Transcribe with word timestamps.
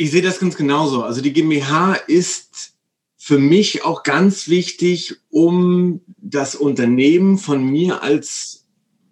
Ich 0.00 0.12
sehe 0.12 0.22
das 0.22 0.40
ganz 0.40 0.56
genauso. 0.56 1.02
Also 1.02 1.20
die 1.20 1.30
GmbH 1.30 1.92
ist 1.92 2.72
für 3.18 3.38
mich 3.38 3.84
auch 3.84 4.02
ganz 4.02 4.48
wichtig, 4.48 5.16
um 5.28 6.00
das 6.16 6.54
Unternehmen 6.54 7.36
von 7.36 7.62
mir 7.62 8.02
als 8.02 8.64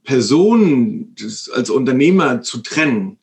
Person, 0.03 1.15
als 1.53 1.69
Unternehmer 1.69 2.41
zu 2.41 2.63
trennen. 2.63 3.19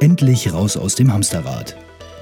Endlich 0.00 0.54
raus 0.54 0.78
aus 0.78 0.94
dem 0.94 1.12
Hamsterrad. 1.12 1.76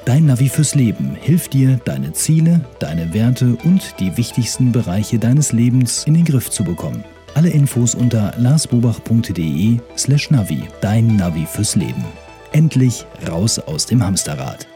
Dein 0.05 0.27
Navi 0.27 0.49
fürs 0.49 0.75
Leben 0.75 1.15
hilft 1.15 1.53
dir, 1.53 1.81
deine 1.85 2.15
Ziele, 2.15 2.65
deine 2.81 3.15
Werte 3.15 3.57
und 3.63 3.95
die 4.01 4.17
wichtigsten 4.17 4.73
Bereiche 4.73 5.21
deines 5.21 5.53
Lebens 5.53 6.03
in 6.05 6.15
den 6.15 6.25
Griff 6.25 6.51
zu 6.51 6.65
bekommen. 6.65 7.05
Alle 7.35 7.51
Infos 7.51 7.95
unter 7.95 8.35
larsbobach.de 8.39 9.79
slash 9.97 10.33
Navi. 10.33 10.65
Dein 10.81 11.15
Navi 11.15 11.47
fürs 11.47 11.77
Leben. 11.77 12.05
Endlich 12.57 13.05
raus 13.29 13.59
aus 13.59 13.85
dem 13.85 14.03
Hamsterrad. 14.03 14.67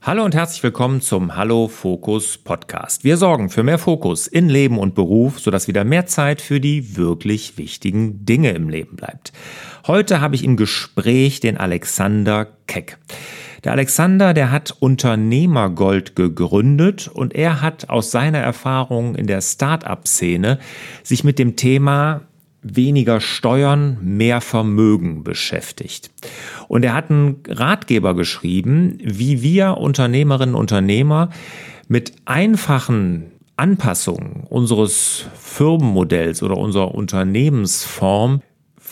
Hallo 0.00 0.24
und 0.24 0.34
herzlich 0.34 0.62
willkommen 0.62 1.02
zum 1.02 1.36
Hallo 1.36 1.68
Fokus 1.68 2.38
Podcast. 2.38 3.04
Wir 3.04 3.18
sorgen 3.18 3.50
für 3.50 3.64
mehr 3.64 3.76
Fokus 3.76 4.26
in 4.26 4.48
Leben 4.48 4.78
und 4.78 4.94
Beruf, 4.94 5.40
sodass 5.40 5.68
wieder 5.68 5.84
mehr 5.84 6.06
Zeit 6.06 6.40
für 6.40 6.58
die 6.58 6.96
wirklich 6.96 7.58
wichtigen 7.58 8.24
Dinge 8.24 8.52
im 8.52 8.70
Leben 8.70 8.96
bleibt. 8.96 9.34
Heute 9.86 10.22
habe 10.22 10.36
ich 10.36 10.42
im 10.42 10.56
Gespräch 10.56 11.40
den 11.40 11.58
Alexander 11.58 12.46
Keck. 12.66 12.96
Der 13.64 13.72
Alexander, 13.72 14.32
der 14.32 14.50
hat 14.50 14.74
Unternehmergold 14.80 16.16
gegründet 16.16 17.10
und 17.12 17.34
er 17.34 17.60
hat 17.60 17.90
aus 17.90 18.10
seiner 18.10 18.38
Erfahrung 18.38 19.16
in 19.16 19.26
der 19.26 19.42
Start-up-Szene 19.42 20.58
sich 21.02 21.24
mit 21.24 21.38
dem 21.38 21.56
Thema 21.56 22.22
weniger 22.62 23.20
Steuern, 23.20 23.98
mehr 24.02 24.40
Vermögen 24.40 25.24
beschäftigt. 25.24 26.10
Und 26.68 26.84
er 26.84 26.94
hat 26.94 27.10
einen 27.10 27.42
Ratgeber 27.48 28.14
geschrieben, 28.14 28.98
wie 29.02 29.42
wir 29.42 29.78
Unternehmerinnen 29.78 30.54
und 30.54 30.62
Unternehmer 30.62 31.30
mit 31.88 32.14
einfachen 32.24 33.32
Anpassungen 33.56 34.44
unseres 34.48 35.26
Firmenmodells 35.34 36.42
oder 36.42 36.56
unserer 36.56 36.94
Unternehmensform 36.94 38.40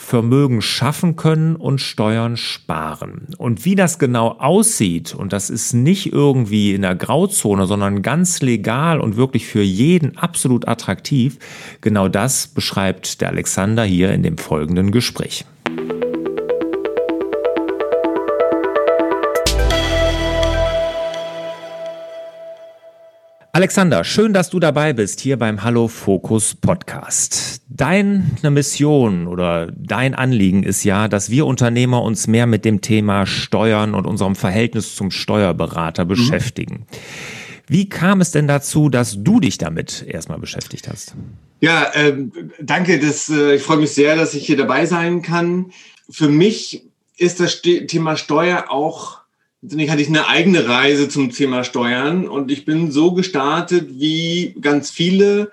Vermögen 0.01 0.61
schaffen 0.61 1.15
können 1.15 1.55
und 1.55 1.79
Steuern 1.79 2.35
sparen. 2.35 3.27
Und 3.37 3.63
wie 3.65 3.75
das 3.75 3.99
genau 3.99 4.29
aussieht, 4.39 5.13
und 5.13 5.31
das 5.31 5.49
ist 5.49 5.73
nicht 5.73 6.11
irgendwie 6.11 6.73
in 6.73 6.81
der 6.81 6.95
Grauzone, 6.95 7.65
sondern 7.65 8.01
ganz 8.01 8.41
legal 8.41 8.99
und 8.99 9.15
wirklich 9.15 9.45
für 9.45 9.61
jeden 9.61 10.17
absolut 10.17 10.67
attraktiv, 10.67 11.37
genau 11.79 12.09
das 12.09 12.47
beschreibt 12.47 13.21
der 13.21 13.29
Alexander 13.29 13.83
hier 13.83 14.11
in 14.11 14.23
dem 14.23 14.37
folgenden 14.37 14.91
Gespräch. 14.91 15.45
Alexander, 23.61 24.03
schön, 24.03 24.33
dass 24.33 24.49
du 24.49 24.59
dabei 24.59 24.91
bist 24.91 25.19
hier 25.19 25.37
beim 25.37 25.61
Hallo 25.61 25.87
Fokus 25.87 26.55
Podcast. 26.55 27.61
Deine 27.69 28.23
Mission 28.49 29.27
oder 29.27 29.71
dein 29.71 30.15
Anliegen 30.15 30.63
ist 30.63 30.83
ja, 30.83 31.07
dass 31.07 31.29
wir 31.29 31.45
Unternehmer 31.45 32.01
uns 32.01 32.25
mehr 32.25 32.47
mit 32.47 32.65
dem 32.65 32.81
Thema 32.81 33.27
Steuern 33.27 33.93
und 33.93 34.07
unserem 34.07 34.35
Verhältnis 34.35 34.95
zum 34.95 35.11
Steuerberater 35.11 36.05
mhm. 36.05 36.07
beschäftigen. 36.07 36.87
Wie 37.67 37.87
kam 37.87 38.19
es 38.19 38.31
denn 38.31 38.47
dazu, 38.47 38.89
dass 38.89 39.23
du 39.23 39.39
dich 39.39 39.59
damit 39.59 40.07
erstmal 40.07 40.39
beschäftigt 40.39 40.87
hast? 40.89 41.13
Ja, 41.59 41.91
ähm, 41.93 42.31
danke. 42.59 42.97
Das, 42.99 43.29
äh, 43.29 43.57
ich 43.57 43.61
freue 43.61 43.77
mich 43.77 43.91
sehr, 43.91 44.15
dass 44.15 44.33
ich 44.33 44.43
hier 44.43 44.57
dabei 44.57 44.87
sein 44.87 45.21
kann. 45.21 45.71
Für 46.09 46.29
mich 46.29 46.87
ist 47.15 47.39
das 47.39 47.61
Thema 47.61 48.17
Steuer 48.17 48.65
auch 48.69 49.20
Letztendlich 49.63 49.91
hatte 49.91 50.01
ich 50.01 50.07
eine 50.07 50.27
eigene 50.27 50.67
Reise 50.67 51.07
zum 51.07 51.29
Thema 51.29 51.63
Steuern 51.63 52.27
und 52.27 52.49
ich 52.49 52.65
bin 52.65 52.91
so 52.91 53.11
gestartet 53.11 53.89
wie 53.91 54.55
ganz 54.59 54.89
viele, 54.89 55.51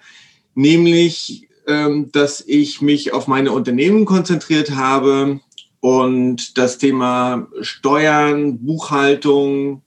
nämlich, 0.55 1.47
ähm, 1.67 2.11
dass 2.11 2.41
ich 2.41 2.81
mich 2.81 3.13
auf 3.13 3.27
meine 3.27 3.53
Unternehmen 3.53 4.07
konzentriert 4.07 4.71
habe 4.71 5.41
und 5.81 6.57
das 6.57 6.79
Thema 6.79 7.49
Steuern, 7.61 8.59
Buchhaltung 8.61 9.83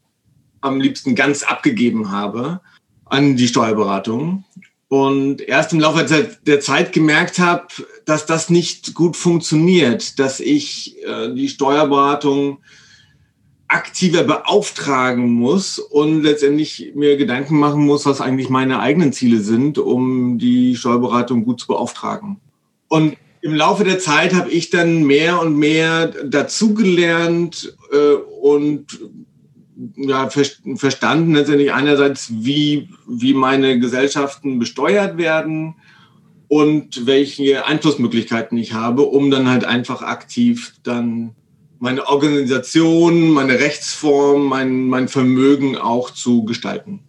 am 0.62 0.80
liebsten 0.80 1.16
ganz 1.16 1.42
abgegeben 1.42 2.12
habe 2.12 2.62
an 3.06 3.36
die 3.36 3.48
Steuerberatung. 3.48 4.46
Und 4.88 5.42
erst 5.42 5.74
im 5.74 5.80
Laufe 5.80 6.38
der 6.46 6.60
Zeit 6.60 6.94
gemerkt 6.94 7.40
habe, 7.40 7.68
dass 8.06 8.28
das 8.28 8.52
nicht 8.52 8.94
gut 8.94 9.18
funktioniert, 9.18 10.20
dass 10.20 10.40
ich 10.40 11.04
äh, 11.06 11.34
die 11.34 11.50
Steuerberatung 11.50 12.60
aktiver 13.72 14.24
beauftragen 14.24 15.32
muss 15.32 15.80
und 15.80 16.24
letztendlich 16.24 16.92
mir 16.94 17.16
Gedanken 17.16 17.58
machen 17.58 17.86
muss, 17.86 18.06
was 18.06 18.20
eigentlich 18.20 18.50
meine 18.50 18.82
eigenen 18.82 19.14
Ziele 19.14 19.40
sind, 19.40 19.78
um 19.78 20.38
die 20.38 20.76
Steuerberatung 20.76 21.46
gut 21.46 21.62
zu 21.62 21.68
beauftragen. 21.68 22.42
Und 22.90 23.16
im 23.42 23.56
Laufe 23.56 23.86
der 23.86 23.98
Zeit 23.98 24.34
habe 24.34 24.52
ich 24.52 24.72
dann 24.72 25.04
mehr 25.04 25.42
und 25.42 25.56
mehr 25.56 26.08
dazugelernt 26.08 27.76
äh, 27.92 28.16
und 28.42 29.00
ja, 29.96 30.30
verstanden 30.30 31.34
letztendlich 31.34 31.74
einerseits, 31.74 32.30
wie, 32.30 32.90
wie 33.08 33.34
meine 33.34 33.80
Gesellschaften 33.80 34.60
besteuert 34.60 35.18
werden 35.18 35.76
und 36.50 37.08
welche 37.08 37.66
Einflussmöglichkeiten 37.66 38.58
ich 38.58 38.74
habe, 38.74 39.04
um 39.04 39.31
dann 39.31 39.50
halt 39.50 39.64
einfach 39.64 40.02
aktiv 40.02 40.74
dann 40.84 41.36
meine 41.81 42.08
Organisation, 42.08 43.31
meine 43.31 43.59
Rechtsform, 43.59 44.46
mein, 44.46 44.86
mein 44.86 45.08
Vermögen 45.08 45.78
auch 45.78 46.12
zu 46.12 46.46
gestalten. 46.46 47.00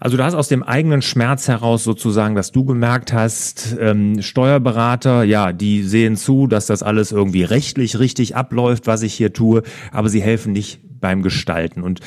Also 0.00 0.16
du 0.16 0.24
hast 0.24 0.34
aus 0.34 0.48
dem 0.48 0.62
eigenen 0.62 1.02
Schmerz 1.02 1.46
heraus 1.46 1.84
sozusagen, 1.84 2.34
dass 2.34 2.52
du 2.52 2.64
gemerkt 2.64 3.12
hast, 3.12 3.76
ähm, 3.78 4.22
Steuerberater, 4.22 5.24
ja, 5.24 5.52
die 5.52 5.82
sehen 5.82 6.16
zu, 6.16 6.46
dass 6.46 6.66
das 6.66 6.82
alles 6.82 7.12
irgendwie 7.12 7.44
rechtlich 7.44 7.98
richtig 7.98 8.34
abläuft, 8.34 8.86
was 8.86 9.02
ich 9.02 9.12
hier 9.12 9.34
tue, 9.34 9.62
aber 9.92 10.08
sie 10.08 10.22
helfen 10.22 10.54
nicht 10.54 10.80
beim 11.00 11.22
Gestalten. 11.22 11.82
Und 11.82 12.00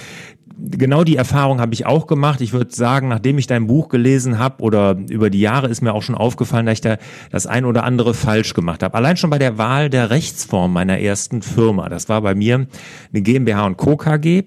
genau 0.57 1.03
die 1.03 1.15
Erfahrung 1.15 1.59
habe 1.59 1.73
ich 1.73 1.85
auch 1.85 2.07
gemacht. 2.07 2.41
Ich 2.41 2.53
würde 2.53 2.73
sagen, 2.73 3.07
nachdem 3.07 3.37
ich 3.37 3.47
dein 3.47 3.67
Buch 3.67 3.89
gelesen 3.89 4.39
habe 4.39 4.63
oder 4.63 4.97
über 5.09 5.29
die 5.29 5.39
Jahre 5.39 5.67
ist 5.67 5.81
mir 5.81 5.93
auch 5.93 6.01
schon 6.01 6.15
aufgefallen, 6.15 6.65
dass 6.65 6.73
ich 6.73 6.81
da 6.81 6.97
das 7.31 7.47
ein 7.47 7.65
oder 7.65 7.83
andere 7.83 8.13
falsch 8.13 8.53
gemacht 8.53 8.83
habe. 8.83 8.95
Allein 8.95 9.17
schon 9.17 9.29
bei 9.29 9.39
der 9.39 9.57
Wahl 9.57 9.89
der 9.89 10.09
Rechtsform 10.09 10.73
meiner 10.73 10.99
ersten 10.99 11.41
Firma. 11.41 11.89
Das 11.89 12.09
war 12.09 12.21
bei 12.21 12.35
mir 12.35 12.67
eine 13.13 13.21
GmbH 13.21 13.65
und 13.65 13.77
Co. 13.77 13.97
KG. 13.97 14.43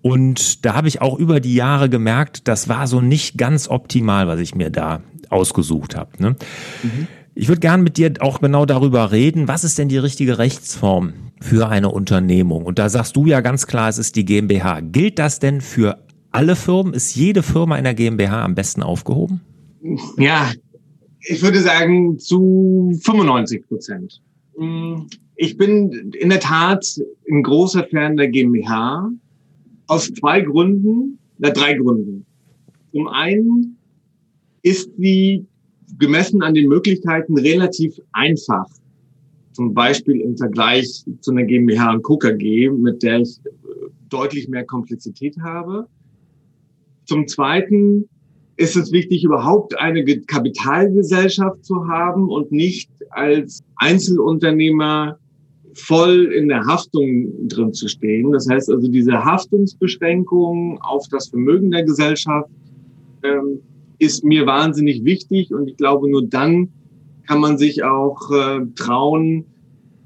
Und 0.00 0.64
da 0.64 0.74
habe 0.74 0.88
ich 0.88 1.00
auch 1.00 1.18
über 1.18 1.40
die 1.40 1.54
Jahre 1.54 1.88
gemerkt, 1.88 2.48
das 2.48 2.68
war 2.68 2.86
so 2.86 3.00
nicht 3.00 3.38
ganz 3.38 3.68
optimal, 3.68 4.26
was 4.26 4.40
ich 4.40 4.54
mir 4.54 4.70
da 4.70 5.00
ausgesucht 5.28 5.96
habe. 5.96 6.10
Ne? 6.22 6.36
Mhm. 6.82 7.08
Ich 7.34 7.48
würde 7.48 7.60
gern 7.60 7.82
mit 7.82 7.96
dir 7.96 8.12
auch 8.20 8.40
genau 8.40 8.66
darüber 8.66 9.10
reden, 9.10 9.48
was 9.48 9.64
ist 9.64 9.78
denn 9.78 9.88
die 9.88 9.96
richtige 9.96 10.38
Rechtsform 10.38 11.14
für 11.40 11.68
eine 11.68 11.90
Unternehmung? 11.90 12.66
Und 12.66 12.78
da 12.78 12.90
sagst 12.90 13.16
du 13.16 13.26
ja 13.26 13.40
ganz 13.40 13.66
klar, 13.66 13.88
es 13.88 13.96
ist 13.96 14.16
die 14.16 14.26
GmbH. 14.26 14.80
Gilt 14.80 15.18
das 15.18 15.38
denn 15.38 15.62
für 15.62 16.04
alle 16.30 16.56
Firmen? 16.56 16.92
Ist 16.92 17.14
jede 17.14 17.42
Firma 17.42 17.78
in 17.78 17.84
der 17.84 17.94
GmbH 17.94 18.44
am 18.44 18.54
besten 18.54 18.82
aufgehoben? 18.82 19.40
Ja, 20.18 20.52
ich 21.20 21.42
würde 21.42 21.60
sagen 21.60 22.18
zu 22.18 22.92
95 23.02 23.66
Prozent. 23.66 24.20
Ich 25.36 25.56
bin 25.56 26.12
in 26.12 26.28
der 26.28 26.40
Tat 26.40 26.84
ein 27.30 27.42
großer 27.42 27.84
Fan 27.84 28.18
der 28.18 28.28
GmbH 28.28 29.08
aus 29.86 30.12
zwei 30.12 30.42
Gründen, 30.42 31.18
na 31.38 31.48
drei 31.50 31.74
Gründen. 31.74 32.26
Zum 32.92 33.08
einen 33.08 33.78
ist 34.62 34.90
sie 34.98 35.46
gemessen 36.02 36.42
an 36.42 36.52
den 36.52 36.68
Möglichkeiten 36.68 37.38
relativ 37.38 37.96
einfach. 38.12 38.66
Zum 39.52 39.72
Beispiel 39.72 40.20
im 40.20 40.36
Vergleich 40.36 41.04
zu 41.20 41.30
einer 41.30 41.44
GmbH 41.44 41.92
und 41.92 42.02
KKG, 42.02 42.70
mit 42.70 43.04
der 43.04 43.20
ich 43.20 43.38
äh, 43.38 43.88
deutlich 44.08 44.48
mehr 44.48 44.64
Komplexität 44.64 45.36
habe. 45.40 45.86
Zum 47.04 47.28
Zweiten 47.28 48.08
ist 48.56 48.76
es 48.76 48.90
wichtig, 48.90 49.22
überhaupt 49.22 49.78
eine 49.78 50.04
Kapitalgesellschaft 50.22 51.64
zu 51.64 51.86
haben 51.86 52.28
und 52.28 52.50
nicht 52.50 52.90
als 53.10 53.62
Einzelunternehmer 53.76 55.18
voll 55.74 56.32
in 56.32 56.48
der 56.48 56.66
Haftung 56.66 57.46
drin 57.46 57.72
zu 57.72 57.86
stehen. 57.86 58.32
Das 58.32 58.48
heißt 58.48 58.70
also, 58.70 58.88
diese 58.88 59.24
Haftungsbeschränkungen 59.24 60.78
auf 60.80 61.06
das 61.10 61.28
Vermögen 61.28 61.70
der 61.70 61.84
Gesellschaft 61.84 62.50
ähm, 63.22 63.60
ist 64.02 64.24
mir 64.24 64.46
wahnsinnig 64.46 65.04
wichtig 65.04 65.54
und 65.54 65.68
ich 65.68 65.76
glaube, 65.76 66.10
nur 66.10 66.26
dann 66.26 66.70
kann 67.28 67.38
man 67.38 67.56
sich 67.56 67.84
auch 67.84 68.32
äh, 68.32 68.66
trauen, 68.74 69.44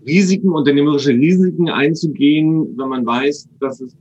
Risiken, 0.06 0.50
unternehmerische 0.50 1.12
Risiken 1.12 1.70
einzugehen, 1.70 2.76
wenn 2.76 2.88
man 2.90 3.06
weiß, 3.06 3.48
dass 3.58 3.80
es 3.80 3.96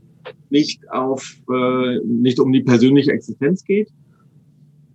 nicht 0.49 0.81
auf, 0.91 1.41
äh, 1.49 1.99
nicht 2.05 2.41
um 2.41 2.51
die 2.51 2.61
persönliche 2.61 3.13
Existenz 3.13 3.63
geht. 3.63 3.89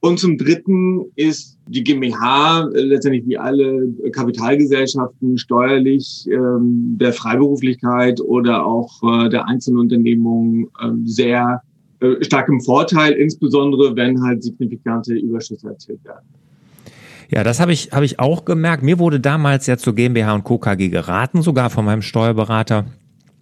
Und 0.01 0.19
zum 0.19 0.37
Dritten 0.37 1.07
ist 1.17 1.59
die 1.67 1.83
GmbH 1.83 2.69
äh, 2.69 2.81
letztendlich 2.81 3.27
wie 3.27 3.39
alle 3.39 3.89
Kapitalgesellschaften 4.13 5.39
steuerlich 5.39 6.29
ähm, 6.31 6.99
der 7.01 7.15
Freiberuflichkeit 7.15 8.21
oder 8.21 8.67
auch 8.67 8.91
äh, 9.03 9.31
der 9.31 9.49
Einzelunternehmung 9.49 10.69
ähm, 10.83 11.07
sehr 11.07 11.63
äh, 12.01 12.61
Vorteil, 12.61 13.13
insbesondere 13.13 13.97
wenn 13.97 14.23
halt 14.23 14.43
signifikante 14.43 15.15
Überschüsse 15.15 15.69
erzielt 15.69 16.05
werden. 16.05 16.27
Ja, 17.31 17.45
das 17.45 17.61
habe 17.61 17.73
ich, 17.73 17.93
habe 17.93 18.05
ich 18.05 18.19
auch 18.19 18.45
gemerkt. 18.45 18.83
Mir 18.83 18.99
wurde 18.99 19.21
damals 19.21 19.67
ja 19.67 19.77
zur 19.77 19.95
GmbH 19.95 20.35
und 20.35 20.45
Co. 20.45 20.59
KG 20.59 20.89
geraten, 20.89 21.43
sogar 21.43 21.71
von 21.71 21.85
meinem 21.85 22.03
Steuerberater. 22.03 22.87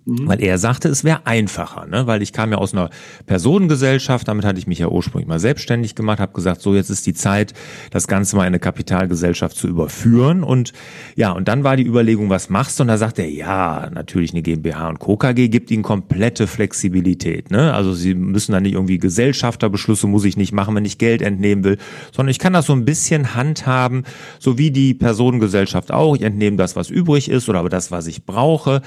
Mhm. 0.09 0.27
Weil 0.27 0.43
er 0.43 0.57
sagte, 0.57 0.89
es 0.89 1.05
wäre 1.05 1.27
einfacher, 1.27 1.87
ne? 1.87 2.07
weil 2.07 2.23
ich 2.23 2.33
kam 2.33 2.51
ja 2.51 2.57
aus 2.57 2.73
einer 2.73 2.89
Personengesellschaft, 3.27 4.27
damit 4.27 4.47
hatte 4.47 4.59
ich 4.59 4.67
mich 4.67 4.79
ja 4.79 4.89
ursprünglich 4.89 5.29
mal 5.29 5.39
selbstständig 5.39 5.95
gemacht, 5.95 6.19
habe 6.19 6.33
gesagt, 6.33 6.63
so 6.63 6.75
jetzt 6.75 6.89
ist 6.89 7.07
die 7.07 7.13
Zeit, 7.13 7.53
das 7.91 8.09
Ganze 8.09 8.35
mal 8.37 8.45
in 8.45 8.49
eine 8.49 8.59
Kapitalgesellschaft 8.59 9.55
zu 9.55 9.69
überführen 9.69 10.43
und 10.45 10.73
ja, 11.15 11.33
und 11.33 11.47
dann 11.47 11.63
war 11.63 11.77
die 11.77 11.85
Überlegung, 11.85 12.31
was 12.31 12.49
machst 12.49 12.79
du? 12.79 12.85
Und 12.85 12.89
da 12.89 12.97
sagt 12.97 13.19
er, 13.19 13.29
ja, 13.29 13.91
natürlich 13.93 14.33
eine 14.33 14.41
GmbH 14.41 14.89
und 14.89 14.99
Co. 14.99 15.19
KG 15.19 15.49
gibt 15.49 15.71
ihnen 15.71 15.83
komplette 15.83 16.47
Flexibilität, 16.47 17.51
ne? 17.51 17.75
Also 17.75 17.93
sie 17.93 18.15
müssen 18.15 18.53
dann 18.53 18.63
nicht 18.63 18.75
irgendwie 18.75 18.97
Gesellschafterbeschlüsse 18.97 20.07
muss 20.07 20.25
ich 20.25 20.39
nicht 20.39 20.53
machen, 20.53 20.75
wenn 20.75 20.87
ich 20.87 20.97
Geld 20.97 21.21
entnehmen 21.21 21.65
will, 21.65 21.77
sondern 22.13 22.31
ich 22.31 22.39
kann 22.39 22.55
das 22.55 22.65
so 22.65 22.73
ein 22.73 22.87
bisschen 22.87 23.35
handhaben, 23.35 24.05
so 24.39 24.57
wie 24.57 24.71
die 24.71 24.95
Personengesellschaft 24.95 25.93
auch. 25.93 26.17
Ich 26.17 26.23
entnehme 26.23 26.57
das, 26.57 26.77
was 26.77 26.89
übrig 26.89 27.29
ist 27.29 27.51
oder 27.51 27.59
aber 27.59 27.69
das, 27.69 27.91
was 27.91 28.07
ich 28.07 28.25
brauche 28.25 28.81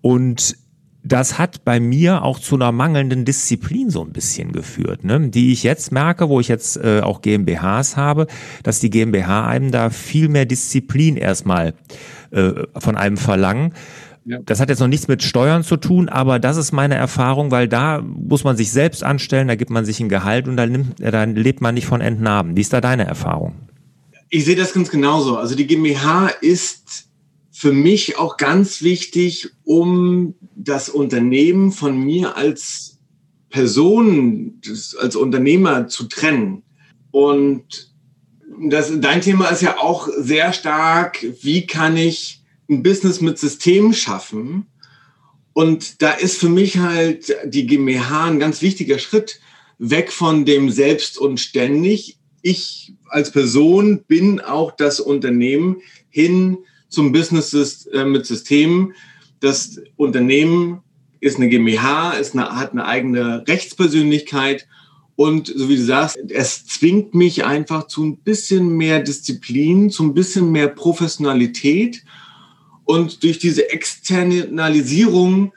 und 0.00 0.59
das 1.02 1.38
hat 1.38 1.64
bei 1.64 1.80
mir 1.80 2.22
auch 2.22 2.38
zu 2.38 2.56
einer 2.56 2.72
mangelnden 2.72 3.24
Disziplin 3.24 3.90
so 3.90 4.04
ein 4.04 4.12
bisschen 4.12 4.52
geführt, 4.52 5.04
ne? 5.04 5.30
die 5.30 5.52
ich 5.52 5.62
jetzt 5.62 5.92
merke, 5.92 6.28
wo 6.28 6.40
ich 6.40 6.48
jetzt 6.48 6.76
äh, 6.76 7.00
auch 7.00 7.22
GmbHs 7.22 7.96
habe, 7.96 8.26
dass 8.62 8.80
die 8.80 8.90
GmbH 8.90 9.46
einem 9.46 9.70
da 9.70 9.90
viel 9.90 10.28
mehr 10.28 10.44
Disziplin 10.44 11.16
erstmal 11.16 11.74
äh, 12.30 12.52
von 12.76 12.96
einem 12.96 13.16
verlangen. 13.16 13.74
Ja. 14.26 14.38
Das 14.44 14.60
hat 14.60 14.68
jetzt 14.68 14.80
noch 14.80 14.88
nichts 14.88 15.08
mit 15.08 15.22
Steuern 15.22 15.64
zu 15.64 15.78
tun, 15.78 16.10
aber 16.10 16.38
das 16.38 16.58
ist 16.58 16.72
meine 16.72 16.96
Erfahrung, 16.96 17.50
weil 17.50 17.68
da 17.68 18.02
muss 18.02 18.44
man 18.44 18.56
sich 18.56 18.70
selbst 18.70 19.02
anstellen, 19.02 19.48
da 19.48 19.54
gibt 19.54 19.70
man 19.70 19.86
sich 19.86 20.00
ein 20.00 20.10
Gehalt 20.10 20.46
und 20.46 20.56
dann, 20.58 20.70
nimmt, 20.70 21.00
äh, 21.00 21.10
dann 21.10 21.34
lebt 21.34 21.62
man 21.62 21.74
nicht 21.74 21.86
von 21.86 22.02
Entnahmen. 22.02 22.56
Wie 22.56 22.60
ist 22.60 22.74
da 22.74 22.82
deine 22.82 23.06
Erfahrung? 23.06 23.54
Ich 24.28 24.44
sehe 24.44 24.54
das 24.54 24.74
ganz 24.74 24.90
genauso. 24.90 25.38
Also 25.38 25.56
die 25.56 25.66
GmbH 25.66 26.28
ist 26.40 27.09
für 27.60 27.72
mich 27.72 28.16
auch 28.16 28.38
ganz 28.38 28.80
wichtig, 28.80 29.50
um 29.64 30.34
das 30.56 30.88
Unternehmen 30.88 31.72
von 31.72 32.02
mir 32.02 32.34
als 32.34 33.00
Person, 33.50 34.62
als 34.98 35.14
Unternehmer 35.14 35.86
zu 35.86 36.04
trennen. 36.04 36.62
Und 37.10 37.92
das, 38.70 38.90
dein 38.98 39.20
Thema 39.20 39.48
ist 39.48 39.60
ja 39.60 39.76
auch 39.76 40.08
sehr 40.16 40.54
stark, 40.54 41.22
wie 41.42 41.66
kann 41.66 41.98
ich 41.98 42.42
ein 42.70 42.82
Business 42.82 43.20
mit 43.20 43.38
System 43.38 43.92
schaffen? 43.92 44.64
Und 45.52 46.00
da 46.00 46.12
ist 46.12 46.38
für 46.38 46.48
mich 46.48 46.78
halt 46.78 47.36
die 47.44 47.66
GmbH 47.66 48.24
ein 48.24 48.40
ganz 48.40 48.62
wichtiger 48.62 48.98
Schritt 48.98 49.38
weg 49.78 50.12
von 50.12 50.46
dem 50.46 50.70
Selbst 50.70 51.18
und 51.18 51.38
ständig. 51.38 52.16
Ich 52.40 52.94
als 53.10 53.30
Person 53.30 54.02
bin 54.04 54.40
auch 54.40 54.70
das 54.70 54.98
Unternehmen 54.98 55.82
hin 56.08 56.56
zum 56.90 57.12
Business 57.12 57.86
äh, 57.86 58.04
mit 58.04 58.26
Systemen. 58.26 58.92
Das 59.40 59.80
Unternehmen 59.96 60.82
ist 61.20 61.38
eine 61.38 61.48
GmbH, 61.48 62.12
ist 62.12 62.34
eine, 62.34 62.54
hat 62.56 62.72
eine 62.72 62.84
eigene 62.84 63.46
Rechtspersönlichkeit 63.48 64.66
und 65.16 65.52
so 65.54 65.68
wie 65.68 65.76
du 65.76 65.84
sagst, 65.84 66.18
es 66.30 66.66
zwingt 66.66 67.14
mich 67.14 67.44
einfach 67.44 67.86
zu 67.86 68.04
ein 68.04 68.16
bisschen 68.18 68.76
mehr 68.76 69.00
Disziplin, 69.00 69.90
zu 69.90 70.04
ein 70.04 70.14
bisschen 70.14 70.50
mehr 70.50 70.68
Professionalität 70.68 72.04
und 72.84 73.22
durch 73.22 73.38
diese 73.38 73.70
Externalisierung 73.70 75.52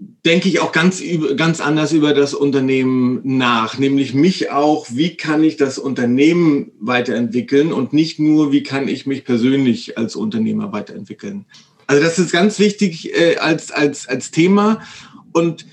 denke 0.00 0.48
ich 0.48 0.60
auch 0.60 0.72
ganz, 0.72 1.02
ganz 1.36 1.60
anders 1.60 1.92
über 1.92 2.14
das 2.14 2.32
Unternehmen 2.32 3.20
nach, 3.22 3.78
nämlich 3.78 4.14
mich 4.14 4.50
auch, 4.50 4.86
wie 4.90 5.16
kann 5.16 5.44
ich 5.44 5.56
das 5.56 5.78
Unternehmen 5.78 6.72
weiterentwickeln 6.80 7.72
und 7.72 7.92
nicht 7.92 8.18
nur, 8.18 8.50
wie 8.50 8.62
kann 8.62 8.88
ich 8.88 9.06
mich 9.06 9.24
persönlich 9.24 9.98
als 9.98 10.16
Unternehmer 10.16 10.72
weiterentwickeln. 10.72 11.44
Also 11.86 12.02
das 12.02 12.18
ist 12.18 12.32
ganz 12.32 12.58
wichtig 12.58 13.14
äh, 13.14 13.36
als, 13.36 13.70
als, 13.72 14.08
als 14.08 14.30
Thema. 14.30 14.80
Und 15.32 15.66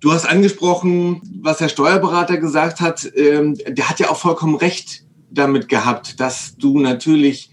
du 0.00 0.12
hast 0.12 0.26
angesprochen, 0.26 1.22
was 1.40 1.58
der 1.58 1.68
Steuerberater 1.68 2.36
gesagt 2.36 2.80
hat. 2.80 3.10
Ähm, 3.16 3.56
der 3.66 3.88
hat 3.88 3.98
ja 3.98 4.10
auch 4.10 4.18
vollkommen 4.18 4.54
recht 4.54 5.04
damit 5.30 5.68
gehabt, 5.68 6.20
dass 6.20 6.56
du 6.56 6.78
natürlich 6.78 7.50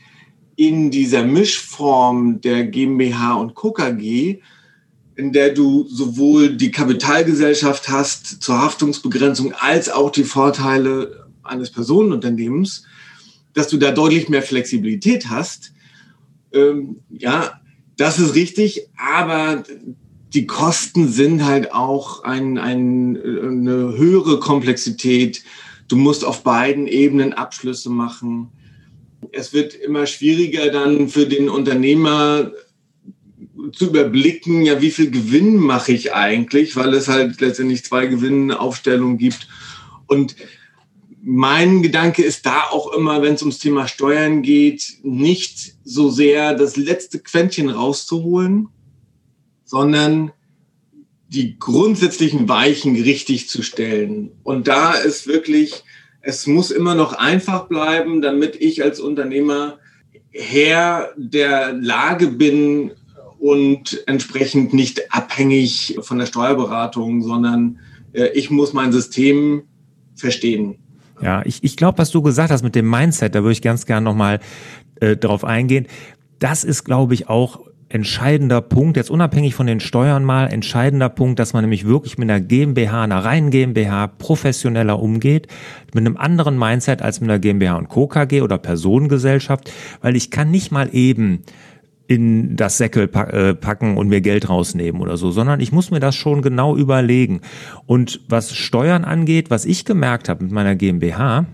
in 0.56 0.92
dieser 0.92 1.24
Mischform 1.24 2.42
der 2.42 2.66
GmbH 2.66 3.36
und 3.36 3.56
KKG 3.56 4.42
in 5.16 5.34
der 5.34 5.54
du 5.54 5.88
sowohl 5.88 6.56
die 6.56 6.72
Kapitalgesellschaft 6.72 7.90
hast 7.90 8.42
zur 8.42 8.62
Haftungsbegrenzung 8.62 9.54
als 9.54 9.90
auch 9.90 10.12
die 10.12 10.24
Vorteile 10.24 11.28
eines 11.44 11.72
Personenunternehmens, 11.72 12.84
dass 13.54 13.68
du 13.68 13.78
da 13.78 13.92
deutlich 13.92 14.30
mehr 14.30 14.42
Flexibilität 14.42 15.30
hast. 15.30 15.74
Ähm, 16.54 16.98
ja, 17.10 17.62
das 17.98 18.20
ist 18.20 18.36
richtig, 18.36 18.88
aber 18.98 19.64
die 20.34 20.48
Kosten 20.48 21.10
sind 21.10 21.46
halt 21.46 21.74
auch 21.74 22.24
ein, 22.24 22.58
ein, 22.58 23.18
eine 23.18 23.98
höhere 23.98 24.40
Komplexität. 24.40 25.44
Du 25.88 25.98
musst 25.98 26.24
auf 26.24 26.44
beiden 26.44 26.88
Ebenen 26.88 27.34
Abschlüsse 27.34 27.90
machen. 27.90 28.50
Es 29.34 29.52
wird 29.52 29.76
immer 29.76 30.06
schwieriger 30.06 30.72
dann 30.72 31.10
für 31.10 31.28
den 31.28 31.50
Unternehmer 31.50 32.52
zu 33.74 33.88
überblicken, 33.88 34.64
ja, 34.64 34.82
wie 34.82 34.92
viel 34.92 35.12
Gewinn 35.12 35.56
mache 35.56 35.92
ich 35.92 36.14
eigentlich, 36.14 36.76
weil 36.76 36.94
es 36.94 37.08
halt 37.08 37.42
letztendlich 37.42 37.84
zwei 37.84 38.08
Gewinnaufstellungen 38.08 39.18
gibt. 39.18 39.48
Und 40.08 40.36
mein 41.24 41.82
Gedanke 41.84 42.24
ist 42.24 42.46
da 42.46 42.64
auch 42.72 42.94
immer, 42.94 43.22
wenn 43.22 43.36
es 43.36 43.42
ums 43.42 43.60
Thema 43.60 43.88
Steuern 43.88 44.42
geht, 44.42 44.98
nicht 45.04 45.76
so 45.84 46.10
sehr 46.10 46.56
das 46.56 46.78
letzte 46.78 47.20
Quäntchen 47.20 47.70
rauszuholen, 47.70 48.70
sondern 49.64 50.32
die 51.28 51.58
grundsätzlichen 51.60 52.50
Weichen 52.50 52.96
richtig 52.96 53.48
zu 53.48 53.62
stellen. 53.62 54.32
Und 54.44 54.68
da 54.68 54.94
ist 54.94 55.28
wirklich, 55.28 55.84
es 56.22 56.46
muss 56.46 56.72
immer 56.72 56.96
noch 56.96 57.14
einfach 57.14 57.68
bleiben, 57.68 58.22
damit 58.22 58.56
ich 58.60 58.84
als 58.84 59.00
Unternehmer 59.00 59.80
Herr 60.32 61.14
der 61.16 61.74
Lage 61.74 62.28
bin, 62.28 62.92
und 63.42 64.04
entsprechend 64.06 64.72
nicht 64.72 65.12
abhängig 65.12 65.98
von 66.02 66.20
der 66.20 66.28
Steuerberatung, 66.28 67.24
sondern 67.24 67.80
äh, 68.14 68.28
ich 68.36 68.52
muss 68.52 68.72
mein 68.72 68.92
System 68.92 69.64
verstehen. 70.16 70.76
Ja, 71.22 71.42
ich, 71.44 71.64
ich 71.64 71.76
glaube, 71.76 71.98
was 71.98 72.12
du 72.12 72.22
gesagt 72.22 72.52
hast 72.52 72.62
mit 72.62 72.76
dem 72.76 72.90
Mindset, 72.90 73.34
da 73.34 73.42
würde 73.42 73.54
ich 73.54 73.64
ganz 73.64 73.88
gern 73.88 74.04
nochmal 74.04 74.40
äh, 75.00 75.18
drauf 75.18 75.44
eingehen. 75.44 75.88
Das 76.38 76.64
ist, 76.64 76.84
glaube 76.84 77.16
ich, 77.16 77.30
auch 77.30 77.62
entscheidender 77.90 78.62
Punkt, 78.62 78.96
jetzt 78.96 79.10
unabhängig 79.10 79.56
von 79.56 79.68
den 79.68 79.80
Steuern 79.80 80.24
mal, 80.24 80.48
entscheidender 80.48 81.10
Punkt, 81.10 81.40
dass 81.40 81.54
man 81.54 81.64
nämlich 81.64 81.86
wirklich 81.86 82.18
mit 82.18 82.30
einer 82.30 82.40
GmbH, 82.40 83.04
einer 83.04 83.26
reinen 83.26 83.50
GmbH 83.50 84.08
professioneller 84.08 85.00
umgeht, 85.00 85.48
mit 85.94 86.06
einem 86.06 86.16
anderen 86.16 86.58
Mindset 86.58 87.02
als 87.02 87.22
mit 87.22 87.30
einer 87.30 87.40
GmbH 87.40 87.76
und 87.76 87.90
Co. 87.90 88.08
KG 88.08 88.42
oder 88.42 88.60
Personengesellschaft, 88.60 89.72
weil 90.02 90.16
ich 90.16 90.32
kann 90.32 90.52
nicht 90.52 90.72
mal 90.72 90.90
eben 90.94 91.44
in 92.12 92.58
das 92.58 92.78
Säckel 92.78 93.10
äh, 93.14 93.54
packen 93.54 93.96
und 93.96 94.10
mir 94.10 94.20
Geld 94.20 94.50
rausnehmen 94.50 95.02
oder 95.02 95.16
so, 95.16 95.32
sondern 95.32 95.62
ich 95.62 95.72
muss 95.72 95.92
mir 95.92 96.02
das 96.02 96.14
schon 96.14 96.42
genau 96.42 96.76
überlegen. 96.76 97.40
Und 97.86 98.20
was 98.28 98.54
Steuern 98.54 99.06
angeht, 99.06 99.50
was 99.50 99.64
ich 99.64 99.86
gemerkt 99.86 100.28
habe 100.28 100.44
mit 100.44 100.52
meiner 100.52 100.76
GmbH, 100.76 101.46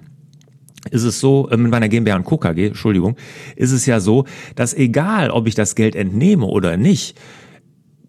ist 0.90 1.04
es 1.04 1.20
so, 1.20 1.48
äh, 1.52 1.58
mit 1.58 1.70
meiner 1.70 1.90
GmbH 1.90 2.16
und 2.16 2.24
Co. 2.24 2.38
KG, 2.38 2.66
Entschuldigung, 2.66 3.18
ist 3.56 3.72
es 3.72 3.86
ja 3.86 4.00
so, 4.00 4.26
dass 4.56 4.74
egal, 4.74 5.30
ob 5.30 5.48
ich 5.48 5.54
das 5.54 5.76
Geld 5.76 5.96
entnehme 5.96 6.48
oder 6.48 6.76
nicht, 6.76 7.20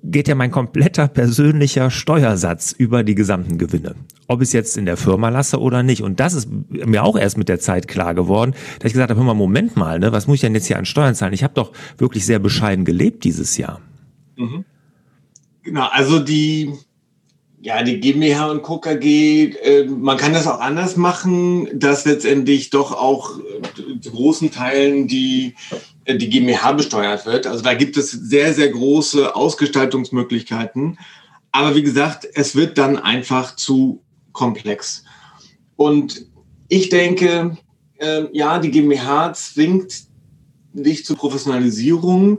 geht 0.03 0.27
ja 0.27 0.35
mein 0.35 0.51
kompletter 0.51 1.07
persönlicher 1.07 1.91
Steuersatz 1.91 2.73
über 2.73 3.05
die 3.05 3.15
gesamten 3.15 3.59
Gewinne. 3.59 3.95
Ob 4.29 4.43
ich 4.43 4.49
es 4.49 4.53
jetzt 4.53 4.77
in 4.77 4.87
der 4.87 4.97
Firma 4.97 5.31
lasse 5.31 5.59
oder 5.59 5.83
nicht. 5.83 6.03
Und 6.03 6.21
das 6.21 6.35
ist 6.35 6.49
mir 6.71 7.03
auch 7.03 7.19
erst 7.19 7.39
mit 7.39 7.49
der 7.49 7.59
Zeit 7.59 7.89
klar 7.89 8.15
geworden, 8.15 8.53
dass 8.79 8.89
ich 8.89 8.93
gesagt 8.93 9.11
habe, 9.11 9.19
hör 9.19 9.27
mal, 9.27 9.35
Moment 9.35 9.77
mal, 9.77 9.99
ne, 9.99 10.13
was 10.13 10.27
muss 10.27 10.37
ich 10.37 10.41
denn 10.43 10.55
jetzt 10.55 10.67
hier 10.67 10.79
an 10.79 10.85
Steuern 10.85 11.15
zahlen? 11.15 11.33
Ich 11.33 11.43
habe 11.43 11.55
doch 11.55 11.73
wirklich 11.97 12.25
sehr 12.25 12.39
bescheiden 12.39 12.85
gelebt 12.85 13.25
dieses 13.25 13.57
Jahr. 13.57 13.81
Mhm. 14.37 14.65
Genau, 15.63 15.89
also 15.91 16.19
die, 16.19 16.73
ja, 17.61 17.83
die 17.83 18.01
GmbH 18.01 18.51
und 18.51 18.63
Co. 18.63 18.79
KG, 18.79 19.55
äh, 19.63 19.87
man 19.87 20.17
kann 20.17 20.33
das 20.33 20.47
auch 20.47 20.61
anders 20.61 20.97
machen, 20.97 21.69
dass 21.73 22.05
letztendlich 22.05 22.71
doch 22.71 22.93
auch 22.93 23.39
äh, 23.39 24.01
zu 24.01 24.11
großen 24.11 24.51
Teilen 24.51 25.09
die 25.09 25.55
äh, 26.09 26.17
die 26.17 26.31
GmbH 26.31 26.73
besteuert 26.73 27.27
wird. 27.27 27.47
Also 27.47 27.63
da 27.63 27.75
gibt 27.75 27.97
es 27.97 28.11
sehr, 28.11 28.55
sehr 28.55 28.71
große 28.71 29.37
Ausgestaltungsmöglichkeiten. 29.37 30.99
Aber 31.53 31.75
wie 31.75 31.83
gesagt, 31.83 32.27
es 32.35 32.57
wird 32.57 32.79
dann 32.79 32.97
einfach 32.97 33.57
zu 33.57 34.03
komplex. 34.39 35.05
Und 35.77 36.27
ich 36.69 36.89
denke, 36.89 37.57
äh, 37.99 38.25
ja, 38.33 38.59
die 38.59 38.71
GmbH 38.71 39.33
zwingt 39.35 40.05
dich 40.73 41.05
zur 41.05 41.17
Professionalisierung, 41.17 42.39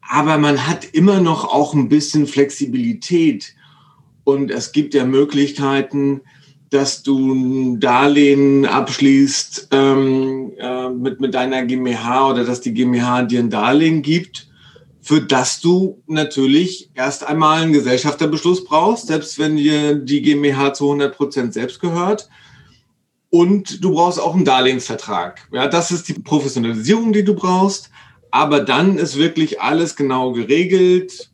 aber 0.00 0.38
man 0.38 0.66
hat 0.66 0.86
immer 0.86 1.20
noch 1.20 1.44
auch 1.44 1.74
ein 1.74 1.88
bisschen 1.88 2.26
Flexibilität. 2.26 3.54
Und 4.24 4.50
es 4.50 4.72
gibt 4.72 4.94
ja 4.94 5.04
Möglichkeiten, 5.04 6.22
dass 6.70 7.02
du 7.02 7.32
ein 7.32 7.80
Darlehen 7.80 8.66
abschließt 8.66 9.68
ähm, 9.70 10.52
äh, 10.58 10.88
mit, 10.90 11.20
mit 11.20 11.34
deiner 11.34 11.64
GmbH 11.64 12.30
oder 12.30 12.44
dass 12.44 12.60
die 12.60 12.74
GmbH 12.74 13.22
dir 13.22 13.40
ein 13.40 13.50
Darlehen 13.50 14.02
gibt, 14.02 14.48
für 15.08 15.22
das 15.22 15.60
du 15.60 16.02
natürlich 16.06 16.90
erst 16.92 17.24
einmal 17.24 17.62
einen 17.62 17.72
Gesellschafterbeschluss 17.72 18.62
brauchst, 18.64 19.06
selbst 19.06 19.38
wenn 19.38 19.56
dir 19.56 19.94
die 19.94 20.20
GmbH 20.20 20.74
zu 20.74 20.84
100 20.84 21.16
Prozent 21.16 21.54
selbst 21.54 21.80
gehört. 21.80 22.28
Und 23.30 23.82
du 23.82 23.92
brauchst 23.92 24.20
auch 24.20 24.34
einen 24.34 24.44
Darlehensvertrag. 24.44 25.48
Ja, 25.50 25.66
das 25.66 25.92
ist 25.92 26.08
die 26.08 26.12
Professionalisierung, 26.12 27.14
die 27.14 27.24
du 27.24 27.34
brauchst. 27.34 27.88
Aber 28.30 28.60
dann 28.60 28.98
ist 28.98 29.16
wirklich 29.16 29.62
alles 29.62 29.96
genau 29.96 30.32
geregelt. 30.32 31.30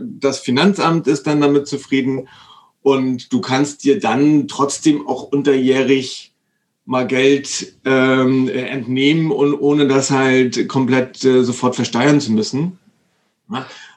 Das 0.00 0.38
Finanzamt 0.38 1.08
ist 1.08 1.26
dann 1.26 1.42
damit 1.42 1.66
zufrieden 1.68 2.26
und 2.80 3.30
du 3.34 3.42
kannst 3.42 3.84
dir 3.84 4.00
dann 4.00 4.48
trotzdem 4.48 5.06
auch 5.06 5.24
unterjährig 5.24 6.32
mal 6.88 7.06
Geld 7.06 7.74
ähm, 7.84 8.48
entnehmen 8.48 9.30
und 9.30 9.54
ohne 9.54 9.86
das 9.86 10.10
halt 10.10 10.68
komplett 10.68 11.22
äh, 11.22 11.44
sofort 11.44 11.76
versteuern 11.76 12.18
zu 12.18 12.32
müssen. 12.32 12.78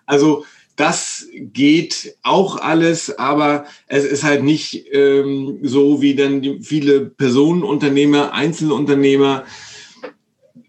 Also 0.05 0.43
das 0.75 1.25
geht 1.33 2.17
auch 2.21 2.57
alles, 2.57 3.17
aber 3.17 3.63
es 3.87 4.03
ist 4.03 4.25
halt 4.25 4.43
nicht 4.43 4.87
ähm, 4.91 5.59
so 5.63 6.01
wie 6.01 6.15
dann 6.15 6.61
viele 6.61 7.05
Personenunternehmer, 7.05 8.33
Einzelunternehmer, 8.33 9.45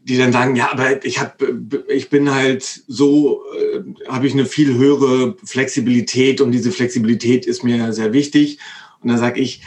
die 0.04 0.16
dann 0.16 0.30
sagen, 0.30 0.54
ja, 0.54 0.70
aber 0.70 1.04
ich 1.04 1.18
habe, 1.18 1.60
ich 1.88 2.08
bin 2.08 2.32
halt 2.32 2.62
so, 2.86 3.42
äh, 3.58 3.80
habe 4.08 4.28
ich 4.28 4.32
eine 4.32 4.46
viel 4.46 4.74
höhere 4.74 5.34
Flexibilität 5.42 6.40
und 6.40 6.52
diese 6.52 6.70
Flexibilität 6.70 7.46
ist 7.46 7.64
mir 7.64 7.92
sehr 7.92 8.12
wichtig. 8.12 8.58
Und 9.00 9.08
dann 9.08 9.18
sage 9.18 9.40
ich, 9.40 9.62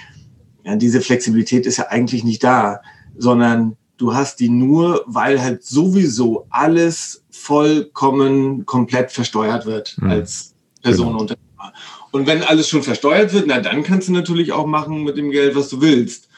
ja, 0.65 0.75
diese 0.75 1.00
Flexibilität 1.00 1.65
ist 1.65 1.77
ja 1.77 1.88
eigentlich 1.89 2.24
nicht 2.24 2.43
da, 2.43 2.81
sondern 3.17 3.77
du 3.98 4.13
hast 4.13 4.39
die 4.39 4.50
nur, 4.50 5.03
weil 5.05 5.41
halt 5.41 5.63
sowieso 5.63 6.48
alles 6.50 7.24
vollkommen 7.29 8.65
komplett 8.65 9.12
versteuert 9.12 9.65
wird 9.65 9.95
mhm. 10.00 10.10
als 10.10 10.55
Personenunternehmer. 10.81 11.45
Genau. 11.57 11.72
Und 12.12 12.27
wenn 12.27 12.43
alles 12.43 12.67
schon 12.67 12.81
versteuert 12.81 13.34
wird, 13.34 13.45
na 13.48 13.60
dann 13.60 13.84
kannst 13.84 14.07
du 14.07 14.12
natürlich 14.12 14.51
auch 14.51 14.65
machen 14.65 15.03
mit 15.03 15.17
dem 15.17 15.31
Geld, 15.31 15.55
was 15.55 15.69
du 15.69 15.81
willst. 15.81 16.29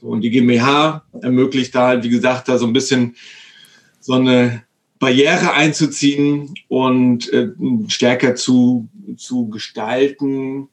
So, 0.00 0.08
und 0.08 0.20
die 0.20 0.30
GmbH 0.30 1.04
ermöglicht 1.20 1.74
da, 1.74 2.02
wie 2.02 2.10
gesagt, 2.10 2.48
da 2.48 2.58
so 2.58 2.66
ein 2.66 2.72
bisschen 2.72 3.16
so 4.00 4.14
eine 4.14 4.62
Barriere 5.00 5.52
einzuziehen 5.52 6.54
und 6.68 7.32
äh, 7.32 7.48
stärker 7.88 8.36
zu, 8.36 8.88
zu 9.16 9.48
gestalten, 9.48 10.68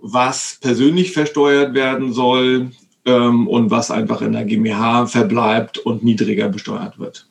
was 0.00 0.58
persönlich 0.60 1.12
versteuert 1.12 1.74
werden 1.74 2.12
soll 2.12 2.70
ähm, 3.04 3.48
und 3.48 3.70
was 3.70 3.90
einfach 3.90 4.22
in 4.22 4.32
der 4.32 4.44
GmbH 4.44 5.06
verbleibt 5.06 5.78
und 5.78 6.02
niedriger 6.02 6.48
besteuert 6.48 6.98
wird. 6.98 7.26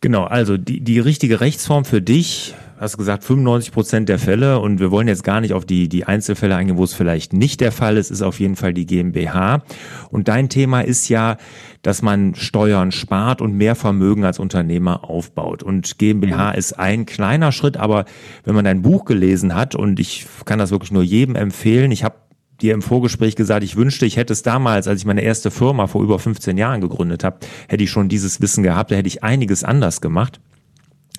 Genau, 0.00 0.24
also 0.24 0.56
die, 0.56 0.80
die 0.80 0.98
richtige 0.98 1.40
Rechtsform 1.40 1.84
für 1.84 2.02
dich, 2.02 2.54
hast 2.84 2.96
gesagt, 2.96 3.24
95 3.24 3.72
Prozent 3.72 4.08
der 4.08 4.18
Fälle 4.18 4.60
und 4.60 4.78
wir 4.78 4.90
wollen 4.90 5.08
jetzt 5.08 5.24
gar 5.24 5.40
nicht 5.40 5.52
auf 5.52 5.64
die, 5.64 5.88
die 5.88 6.04
Einzelfälle 6.04 6.54
eingehen, 6.54 6.76
wo 6.76 6.84
es 6.84 6.94
vielleicht 6.94 7.32
nicht 7.32 7.60
der 7.60 7.72
Fall 7.72 7.96
ist, 7.96 8.10
ist 8.10 8.22
auf 8.22 8.38
jeden 8.38 8.56
Fall 8.56 8.72
die 8.72 8.86
GmbH. 8.86 9.62
Und 10.10 10.28
dein 10.28 10.48
Thema 10.48 10.82
ist 10.82 11.08
ja, 11.08 11.36
dass 11.82 12.02
man 12.02 12.34
Steuern 12.34 12.92
spart 12.92 13.40
und 13.42 13.56
mehr 13.56 13.74
Vermögen 13.74 14.24
als 14.24 14.38
Unternehmer 14.38 15.08
aufbaut. 15.10 15.62
Und 15.62 15.98
GmbH 15.98 16.52
ist 16.52 16.78
ein 16.78 17.06
kleiner 17.06 17.52
Schritt, 17.52 17.76
aber 17.76 18.04
wenn 18.44 18.54
man 18.54 18.64
dein 18.64 18.82
Buch 18.82 19.04
gelesen 19.04 19.54
hat, 19.54 19.74
und 19.74 19.98
ich 19.98 20.26
kann 20.44 20.58
das 20.58 20.70
wirklich 20.70 20.92
nur 20.92 21.02
jedem 21.02 21.34
empfehlen, 21.34 21.90
ich 21.90 22.04
habe 22.04 22.16
dir 22.60 22.74
im 22.74 22.82
Vorgespräch 22.82 23.34
gesagt, 23.34 23.64
ich 23.64 23.76
wünschte, 23.76 24.06
ich 24.06 24.16
hätte 24.16 24.32
es 24.32 24.42
damals, 24.42 24.86
als 24.86 25.00
ich 25.00 25.06
meine 25.06 25.22
erste 25.22 25.50
Firma 25.50 25.86
vor 25.86 26.02
über 26.02 26.18
15 26.18 26.56
Jahren 26.56 26.80
gegründet 26.80 27.24
habe, 27.24 27.38
hätte 27.68 27.82
ich 27.82 27.90
schon 27.90 28.08
dieses 28.08 28.40
Wissen 28.40 28.62
gehabt, 28.62 28.90
da 28.90 28.96
hätte 28.96 29.08
ich 29.08 29.24
einiges 29.24 29.64
anders 29.64 30.00
gemacht. 30.00 30.40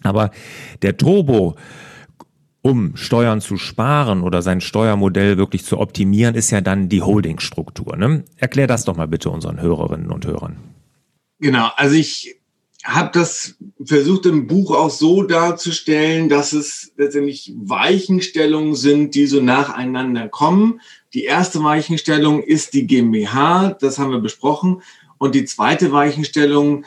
Aber 0.06 0.32
der 0.82 0.98
Turbo, 0.98 1.56
um 2.62 2.96
Steuern 2.96 3.42
zu 3.42 3.58
sparen 3.58 4.22
oder 4.22 4.42
sein 4.42 4.62
Steuermodell 4.62 5.38
wirklich 5.38 5.64
zu 5.64 5.80
optimieren, 5.80 6.36
ist 6.36 6.52
ja 6.52 6.62
dann 6.62 6.90
die 6.90 7.02
Holdingstruktur. 7.02 7.96
Ne? 7.96 8.24
Erklär 8.38 8.68
das 8.68 8.86
doch 8.86 8.96
mal 8.96 9.08
bitte 9.08 9.30
unseren 9.30 9.62
Hörerinnen 9.62 10.12
und 10.12 10.26
Hörern. 10.26 10.58
Genau, 11.40 11.70
also 11.76 11.96
ich 11.96 12.38
habe 12.86 13.10
das 13.14 13.56
versucht 13.84 14.28
im 14.28 14.48
Buch 14.48 14.72
auch 14.72 14.92
so 14.92 15.24
darzustellen, 15.24 16.30
dass 16.30 16.54
es 16.54 16.94
letztendlich 16.98 17.52
Weichenstellungen 17.58 18.76
sind, 18.76 19.16
die 19.16 19.26
so 19.26 19.42
nacheinander 19.42 20.30
kommen. 20.30 20.82
Die 21.14 21.24
erste 21.24 21.64
Weichenstellung 21.64 22.44
ist 22.44 22.74
die 22.74 22.86
GmbH, 22.86 23.76
das 23.80 23.98
haben 23.98 24.12
wir 24.12 24.20
besprochen. 24.20 24.82
Und 25.18 25.34
die 25.34 25.46
zweite 25.46 25.92
Weichenstellung 25.92 26.86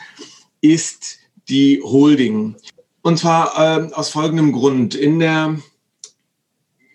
ist 0.61 1.19
die 1.49 1.81
Holding. 1.83 2.55
Und 3.01 3.17
zwar 3.17 3.53
äh, 3.57 3.93
aus 3.93 4.09
folgendem 4.09 4.51
Grund. 4.51 4.95
In 4.95 5.19
der, 5.19 5.57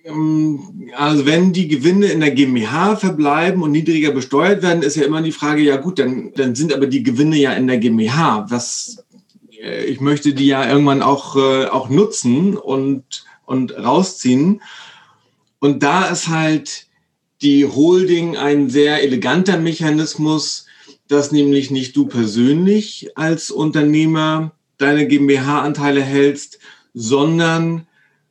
ähm, 0.04 0.90
also 0.96 1.26
wenn 1.26 1.52
die 1.52 1.68
Gewinne 1.68 2.06
in 2.06 2.20
der 2.20 2.30
GmbH 2.30 2.96
verbleiben 2.96 3.62
und 3.62 3.73
niedriger 3.73 4.11
besteuert 4.11 4.62
werden, 4.62 4.82
ist 4.82 4.96
ja 4.96 5.04
immer 5.04 5.23
die 5.23 5.32
Frage, 5.32 5.62
ja 5.62 5.76
gut, 5.76 5.99
dann, 5.99 6.32
dann 6.34 6.54
sind 6.54 6.73
aber 6.73 6.87
die 6.87 7.02
Gewinne 7.02 7.37
ja 7.37 7.52
in 7.52 7.66
der 7.66 7.78
GmbH. 7.78 8.46
Was, 8.50 9.04
äh, 9.61 9.84
ich 9.84 10.00
möchte 10.00 10.34
die 10.34 10.46
ja 10.46 10.68
irgendwann 10.68 11.02
auch, 11.02 11.37
äh, 11.37 11.66
auch 11.66 11.88
nutzen 11.88 12.56
und, 12.56 13.25
und 13.46 13.76
rausziehen. 13.76 14.61
Und 15.58 15.82
da 15.82 16.04
ist 16.06 16.28
halt 16.28 16.87
die 17.40 17.64
Holding 17.66 18.37
ein 18.37 18.68
sehr 18.68 19.02
eleganter 19.02 19.58
Mechanismus, 19.58 20.66
dass 21.08 21.32
nämlich 21.32 21.70
nicht 21.70 21.96
du 21.96 22.06
persönlich 22.06 23.11
als 23.16 23.50
Unternehmer 23.50 24.52
deine 24.78 25.07
GmbH-Anteile 25.07 26.02
hältst, 26.02 26.59
sondern 26.93 27.87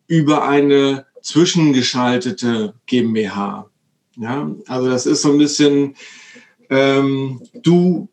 über 0.08 0.48
eine 0.48 1.06
zwischengeschaltete 1.22 2.74
GmbH. 2.86 3.70
Ja, 4.18 4.52
also 4.68 4.90
das 4.90 5.06
ist 5.06 5.22
so 5.22 5.32
ein 5.32 5.38
bisschen, 5.38 5.96
ähm, 6.70 7.42
du 7.64 8.10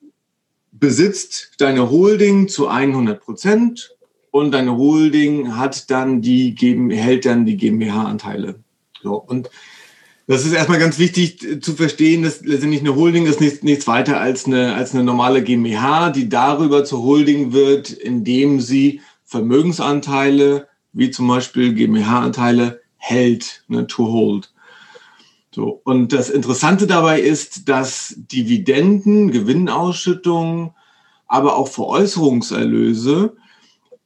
besitzt 0.73 1.55
deine 1.59 1.91
Holding 1.91 2.49
zu 2.49 2.69
100 2.69 3.21
Prozent 3.21 3.95
und 4.31 4.53
deine 4.53 4.77
Holding 4.77 5.57
hat 5.57 5.91
dann 5.91 6.23
die, 6.23 6.55
hält 6.91 7.27
dann 7.27 7.45
die 7.45 7.57
GmbH-Anteile. 7.57 8.61
So, 9.03 9.15
und 9.15 9.51
das 10.27 10.45
ist 10.47 10.53
erstmal 10.53 10.79
ganz 10.79 10.99
wichtig 10.99 11.63
zu 11.63 11.75
verstehen, 11.75 12.23
dass 12.23 12.45
letztendlich 12.45 12.81
eine 12.81 12.95
Holding 12.95 13.27
ist 13.27 13.41
nichts, 13.41 13.63
nichts 13.63 13.87
weiter 13.87 14.21
als 14.21 14.47
eine, 14.47 14.75
als 14.75 14.95
eine 14.95 15.03
normale 15.03 15.43
GmbH, 15.43 16.11
die 16.11 16.29
darüber 16.29 16.85
zur 16.85 17.03
Holding 17.03 17.53
wird, 17.53 17.91
indem 17.91 18.61
sie 18.61 19.01
Vermögensanteile, 19.25 20.69
wie 20.93 21.11
zum 21.11 21.29
Beispiel 21.29 21.75
GmbH-Anteile, 21.75 22.81
hält, 22.97 23.65
ne, 23.69 23.87
to 23.87 24.07
hold. 24.07 24.53
So. 25.53 25.81
Und 25.85 26.13
das 26.13 26.31
Interessante 26.31 26.87
dabei 26.87 27.21
ist, 27.21 27.69
dass 27.69 28.15
Dividenden, 28.17 29.33
Gewinnausschüttungen, 29.33 30.71
aber 31.27 31.57
auch 31.57 31.69
Veräußerungserlöse 31.69 33.37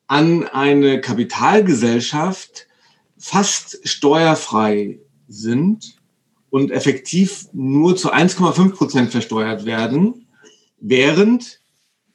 an 0.07 0.47
eine 0.47 1.01
Kapitalgesellschaft 1.01 2.67
fast 3.19 3.87
steuerfrei 3.89 5.01
sind 5.29 5.97
und 6.55 6.71
effektiv 6.71 7.49
nur 7.53 7.97
zu 7.97 8.13
1,5 8.13 8.77
Prozent 8.77 9.11
versteuert 9.11 9.65
werden, 9.65 10.25
während, 10.79 11.61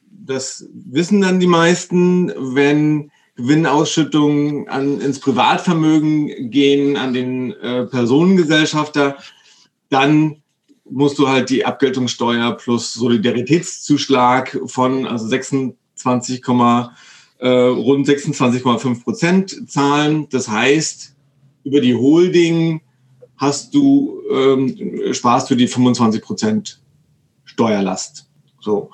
das 0.09 0.65
wissen 0.71 1.19
dann 1.19 1.41
die 1.41 1.45
meisten, 1.45 2.31
wenn 2.55 3.11
Gewinnausschüttungen 3.35 4.69
an, 4.69 5.01
ins 5.01 5.19
Privatvermögen 5.19 6.51
gehen, 6.51 6.95
an 6.95 7.11
den 7.11 7.51
äh, 7.51 7.83
Personengesellschafter, 7.87 9.17
dann 9.89 10.37
musst 10.89 11.19
du 11.19 11.27
halt 11.27 11.49
die 11.49 11.65
Abgeltungssteuer 11.65 12.53
plus 12.53 12.93
Solidaritätszuschlag 12.93 14.57
von 14.67 15.05
also 15.05 15.27
26, 15.27 16.41
äh, 16.47 17.49
rund 17.49 18.07
26,5 18.07 19.03
Prozent 19.03 19.69
zahlen. 19.69 20.29
Das 20.29 20.47
heißt, 20.47 21.13
über 21.65 21.81
die 21.81 21.95
Holding 21.95 22.79
hast 23.39 23.73
du, 23.73 24.21
ähm, 24.31 25.13
sparst 25.13 25.49
du 25.49 25.55
die 25.55 25.67
25 25.67 26.21
Prozent 26.21 26.81
Steuerlast. 27.45 28.27
So. 28.59 28.91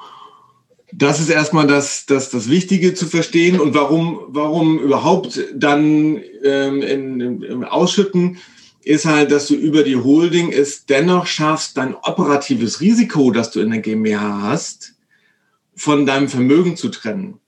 Das 0.93 1.19
ist 1.19 1.29
erstmal 1.29 1.67
das, 1.67 2.05
das, 2.05 2.29
das 2.29 2.49
Wichtige 2.49 2.93
zu 2.93 3.07
verstehen 3.07 3.59
und 3.59 3.73
warum, 3.73 4.19
warum 4.29 4.79
überhaupt 4.79 5.43
dann 5.53 6.21
ähm, 6.43 6.81
in, 6.81 7.41
im 7.41 7.63
Ausschütten 7.65 8.37
ist 8.83 9.05
halt, 9.05 9.31
dass 9.31 9.47
du 9.47 9.55
über 9.55 9.83
die 9.83 9.97
Holding 9.97 10.51
es 10.51 10.85
dennoch 10.85 11.25
schaffst, 11.25 11.75
dein 11.75 11.95
operatives 11.95 12.81
Risiko, 12.81 13.31
das 13.31 13.49
du 13.49 13.59
in 13.59 13.71
der 13.71 13.81
GmbH 13.81 14.43
hast, 14.43 14.93
von 15.75 16.05
deinem 16.05 16.29
Vermögen 16.29 16.77
zu 16.77 16.89
trennen. 16.89 17.39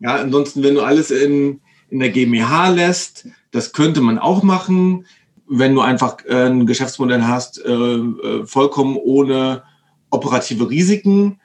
Ja, 0.00 0.16
ansonsten, 0.16 0.62
wenn 0.62 0.74
du 0.74 0.80
alles 0.80 1.10
in, 1.10 1.60
in 1.90 2.00
der 2.00 2.08
GmbH 2.08 2.70
lässt, 2.70 3.26
das 3.50 3.72
könnte 3.72 4.00
man 4.00 4.18
auch 4.18 4.42
machen, 4.42 5.04
wenn 5.48 5.74
du 5.74 5.80
einfach 5.80 6.18
äh, 6.26 6.46
ein 6.46 6.66
Geschäftsmodell 6.66 7.22
hast, 7.22 7.64
äh, 7.64 7.72
äh, 7.72 8.46
vollkommen 8.46 8.96
ohne 8.96 9.62
operative 10.10 10.68
Risiken. 10.68 11.40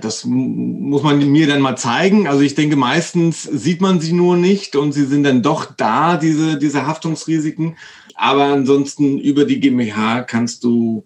Das 0.00 0.24
muss 0.24 1.02
man 1.02 1.30
mir 1.30 1.46
dann 1.46 1.62
mal 1.62 1.76
zeigen. 1.76 2.26
Also 2.28 2.42
ich 2.42 2.54
denke, 2.54 2.76
meistens 2.76 3.42
sieht 3.44 3.80
man 3.80 4.00
sie 4.00 4.12
nur 4.12 4.36
nicht 4.36 4.76
und 4.76 4.92
sie 4.92 5.04
sind 5.04 5.24
dann 5.24 5.42
doch 5.42 5.66
da, 5.74 6.16
diese, 6.16 6.58
diese 6.58 6.86
Haftungsrisiken. 6.86 7.76
Aber 8.14 8.44
ansonsten 8.44 9.18
über 9.18 9.44
die 9.44 9.60
GmbH 9.60 10.22
kannst 10.22 10.64
du 10.64 11.04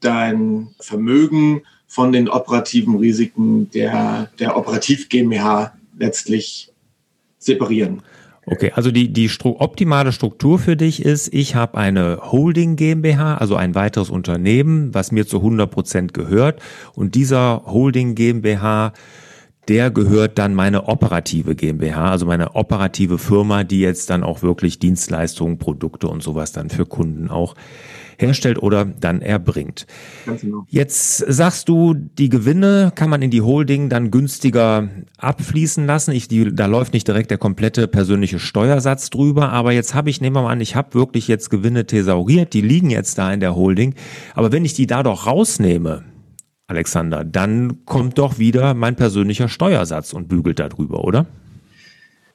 dein 0.00 0.74
Vermögen 0.80 1.62
von 1.86 2.12
den 2.12 2.28
operativen 2.28 2.96
Risiken 2.96 3.70
der, 3.70 4.30
der 4.38 4.56
Operativ 4.56 5.08
GmbH 5.08 5.74
letztlich 5.98 6.72
separieren. 7.38 8.02
Okay, 8.50 8.72
also 8.74 8.90
die, 8.90 9.12
die 9.12 9.28
Stru 9.28 9.54
optimale 9.60 10.10
Struktur 10.10 10.58
für 10.58 10.76
dich 10.76 11.04
ist, 11.04 11.32
ich 11.32 11.54
habe 11.54 11.78
eine 11.78 12.18
Holding 12.32 12.74
GmbH, 12.74 13.36
also 13.36 13.54
ein 13.54 13.76
weiteres 13.76 14.10
Unternehmen, 14.10 14.92
was 14.92 15.12
mir 15.12 15.24
zu 15.24 15.36
100 15.36 15.70
Prozent 15.70 16.14
gehört. 16.14 16.60
Und 16.96 17.14
dieser 17.14 17.62
Holding 17.66 18.16
GmbH, 18.16 18.92
der 19.68 19.92
gehört 19.92 20.36
dann 20.38 20.56
meine 20.56 20.88
operative 20.88 21.54
GmbH, 21.54 22.10
also 22.10 22.26
meine 22.26 22.56
operative 22.56 23.18
Firma, 23.18 23.62
die 23.62 23.78
jetzt 23.78 24.10
dann 24.10 24.24
auch 24.24 24.42
wirklich 24.42 24.80
Dienstleistungen, 24.80 25.58
Produkte 25.58 26.08
und 26.08 26.20
sowas 26.20 26.50
dann 26.50 26.70
für 26.70 26.86
Kunden 26.86 27.30
auch 27.30 27.54
herstellt 28.20 28.62
oder 28.62 28.84
dann 28.84 29.22
erbringt. 29.22 29.86
Genau. 30.26 30.64
Jetzt 30.68 31.18
sagst 31.18 31.68
du, 31.68 31.94
die 31.94 32.28
Gewinne 32.28 32.92
kann 32.94 33.10
man 33.10 33.22
in 33.22 33.30
die 33.30 33.42
Holding 33.42 33.88
dann 33.88 34.10
günstiger 34.10 34.88
abfließen 35.18 35.86
lassen. 35.86 36.12
Ich, 36.12 36.28
die, 36.28 36.54
da 36.54 36.66
läuft 36.66 36.92
nicht 36.92 37.08
direkt 37.08 37.30
der 37.30 37.38
komplette 37.38 37.88
persönliche 37.88 38.38
Steuersatz 38.38 39.10
drüber, 39.10 39.50
aber 39.50 39.72
jetzt 39.72 39.94
habe 39.94 40.10
ich, 40.10 40.20
nehmen 40.20 40.36
wir 40.36 40.42
mal 40.42 40.52
an, 40.52 40.60
ich 40.60 40.76
habe 40.76 40.94
wirklich 40.94 41.28
jetzt 41.28 41.50
Gewinne 41.50 41.86
thesauriert, 41.86 42.52
die 42.52 42.60
liegen 42.60 42.90
jetzt 42.90 43.18
da 43.18 43.32
in 43.32 43.40
der 43.40 43.54
Holding, 43.54 43.94
aber 44.34 44.52
wenn 44.52 44.64
ich 44.64 44.74
die 44.74 44.86
da 44.86 45.02
doch 45.02 45.26
rausnehme, 45.26 46.04
Alexander, 46.66 47.24
dann 47.24 47.84
kommt 47.84 48.18
doch 48.18 48.38
wieder 48.38 48.74
mein 48.74 48.94
persönlicher 48.94 49.48
Steuersatz 49.48 50.12
und 50.12 50.28
bügelt 50.28 50.60
darüber, 50.60 51.02
oder? 51.02 51.26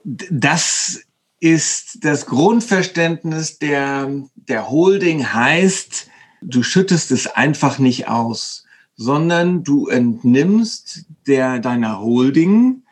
Das 0.04 1.00
ist 1.40 2.00
das 2.02 2.26
Grundverständnis 2.26 3.60
der, 3.60 4.10
der 4.48 4.70
Holding 4.70 5.34
heißt, 5.34 6.10
du 6.42 6.64
schüttest 6.64 7.12
es 7.12 7.28
einfach 7.28 7.80
nicht 7.80 8.08
aus, 8.08 8.66
sondern 8.96 9.64
du 9.64 9.88
entnimmst 9.88 11.06
der, 11.28 11.60
deiner 11.60 12.00
Holding 12.00 12.84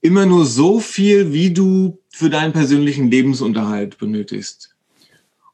immer 0.00 0.26
nur 0.26 0.44
so 0.44 0.80
viel, 0.80 1.32
wie 1.32 1.52
du 1.52 1.98
für 2.08 2.30
deinen 2.30 2.52
persönlichen 2.52 3.10
Lebensunterhalt 3.10 3.98
benötigst. 3.98 4.74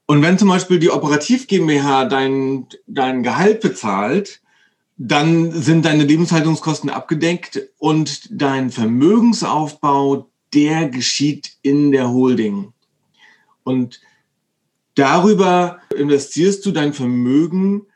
Und 0.07 0.23
wenn 0.23 0.39
zum 0.39 0.49
Beispiel 0.49 0.79
die 0.79 0.91
Operativ 0.91 1.47
GmbH 1.47 2.05
dein, 2.05 2.67
dein 2.87 3.23
Gehalt 3.23 3.61
bezahlt, 3.61 4.41
dann 4.97 5.51
sind 5.51 5.85
deine 5.85 6.05
Lebenshaltungskosten 6.05 6.91
abgedeckt 6.91 7.61
und 7.79 8.29
dein 8.31 8.71
Vermögensaufbau, 8.71 10.31
der 10.53 10.89
geschieht 10.89 11.53
in 11.63 11.91
der 11.91 12.11
Holding. 12.11 12.73
Und 13.65 14.01
darüber 14.95 15.81
investierst 15.97 16.65
du 16.67 16.71
dein 16.71 16.93
Vermögen 16.93 17.87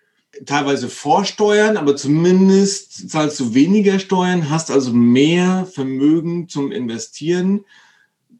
teilweise 0.46 0.88
vorsteuern, 0.88 1.76
aber 1.76 1.96
zumindest 1.96 3.10
zahlst 3.10 3.40
du 3.40 3.54
weniger 3.54 3.98
Steuern, 3.98 4.50
hast 4.50 4.70
also 4.70 4.92
mehr 4.92 5.66
Vermögen 5.66 6.48
zum 6.48 6.70
Investieren, 6.70 7.64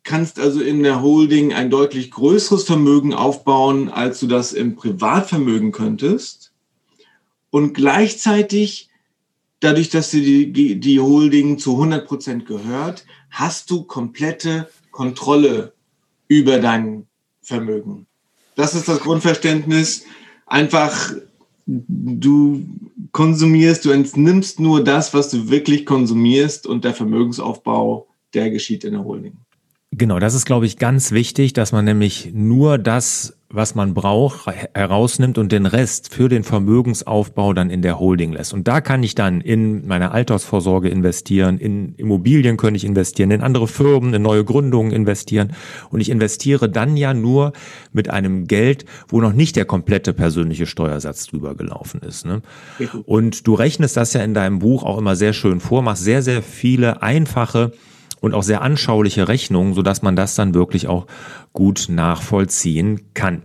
kannst 0.05 0.39
also 0.39 0.61
in 0.61 0.83
der 0.83 1.03
Holding 1.03 1.53
ein 1.53 1.71
deutlich 1.71 2.11
größeres 2.11 2.65
Vermögen 2.65 3.15
aufbauen, 3.15 3.89
als 3.89 4.21
du 4.21 4.27
das 4.27 4.53
im 4.53 4.77
Privatvermögen 4.77 5.73
könntest. 5.73 6.53
Und 7.51 7.75
gleichzeitig, 7.75 8.91
dadurch, 9.61 9.89
dass 9.91 10.11
dir 10.11 10.53
die, 10.53 10.79
die 10.79 11.01
Holding 11.01 11.59
zu 11.59 11.73
100 11.73 12.07
Prozent 12.07 12.47
gehört, 12.47 13.05
hast 13.31 13.71
du 13.71 13.83
komplette 13.85 14.69
Kontrolle 14.91 15.73
über 16.29 16.59
dein 16.59 17.07
Vermögen. 17.41 18.07
Das 18.59 18.75
ist 18.75 18.89
das 18.89 18.99
Grundverständnis. 18.99 20.05
Einfach, 20.45 21.13
du 21.65 22.67
konsumierst, 23.13 23.85
du 23.85 23.91
entnimmst 23.91 24.59
nur 24.59 24.83
das, 24.83 25.15
was 25.15 25.31
du 25.31 25.49
wirklich 25.49 25.87
konsumierst 25.87 26.67
und 26.67 26.83
der 26.83 26.93
Vermögensaufbau, 26.93 28.09
der 28.35 28.51
geschieht 28.51 28.83
in 28.83 28.95
der 28.95 29.05
Holding. 29.05 29.35
Genau, 29.93 30.19
das 30.19 30.35
ist, 30.35 30.45
glaube 30.45 30.67
ich, 30.67 30.77
ganz 30.77 31.13
wichtig, 31.13 31.53
dass 31.53 31.71
man 31.71 31.85
nämlich 31.85 32.31
nur 32.35 32.79
das 32.79 33.38
was 33.51 33.75
man 33.75 33.95
braucht, 33.95 34.47
herausnimmt 34.75 35.39
und 35.39 35.53
den 35.53 35.65
Rest 35.65 36.13
für 36.13 36.29
den 36.29 36.45
Vermögensaufbau 36.45 37.55
dann 37.55 37.71
in 37.71 37.81
der 37.81 37.99
Holding 37.99 38.33
lässt. 38.33 38.53
Und 38.53 38.69
da 38.69 38.83
kann 38.83 39.03
ich 39.03 39.15
dann 39.15 39.41
in 39.41 39.87
meine 39.87 40.11
Altersvorsorge 40.11 40.91
investieren, 40.91 41.57
in 41.59 41.95
Immobilien 41.95 42.59
könnte 42.59 42.77
ich 42.77 42.85
investieren, 42.85 43.31
in 43.31 43.41
andere 43.41 43.67
Firmen, 43.67 44.13
in 44.13 44.21
neue 44.21 44.45
Gründungen 44.45 44.93
investieren. 44.93 45.55
Und 45.89 46.01
ich 46.01 46.11
investiere 46.11 46.69
dann 46.69 46.99
ja 46.99 47.15
nur 47.15 47.55
mit 47.91 48.11
einem 48.11 48.47
Geld, 48.47 48.85
wo 49.09 49.23
noch 49.23 49.33
nicht 49.33 49.57
der 49.57 49.65
komplette 49.65 50.13
persönliche 50.13 50.67
Steuersatz 50.67 51.27
drüber 51.27 51.55
gelaufen 51.55 52.03
ist. 52.03 52.27
Ne? 52.27 52.43
Und 53.07 53.47
du 53.47 53.55
rechnest 53.55 53.97
das 53.97 54.13
ja 54.13 54.23
in 54.23 54.35
deinem 54.35 54.59
Buch 54.59 54.83
auch 54.83 54.99
immer 54.99 55.17
sehr 55.17 55.33
schön 55.33 55.61
vor, 55.61 55.81
machst 55.81 56.05
sehr, 56.05 56.21
sehr 56.21 56.43
viele 56.43 57.01
einfache 57.03 57.73
und 58.21 58.35
auch 58.35 58.43
sehr 58.43 58.63
anschauliche 58.63 59.29
Rechnungen, 59.29 59.75
sodass 59.75 60.03
man 60.03 60.17
das 60.17 60.35
dann 60.35 60.55
wirklich 60.55 60.89
auch 60.89 61.07
gut 61.53 61.87
nachvollziehen 61.89 63.15
kann. 63.15 63.43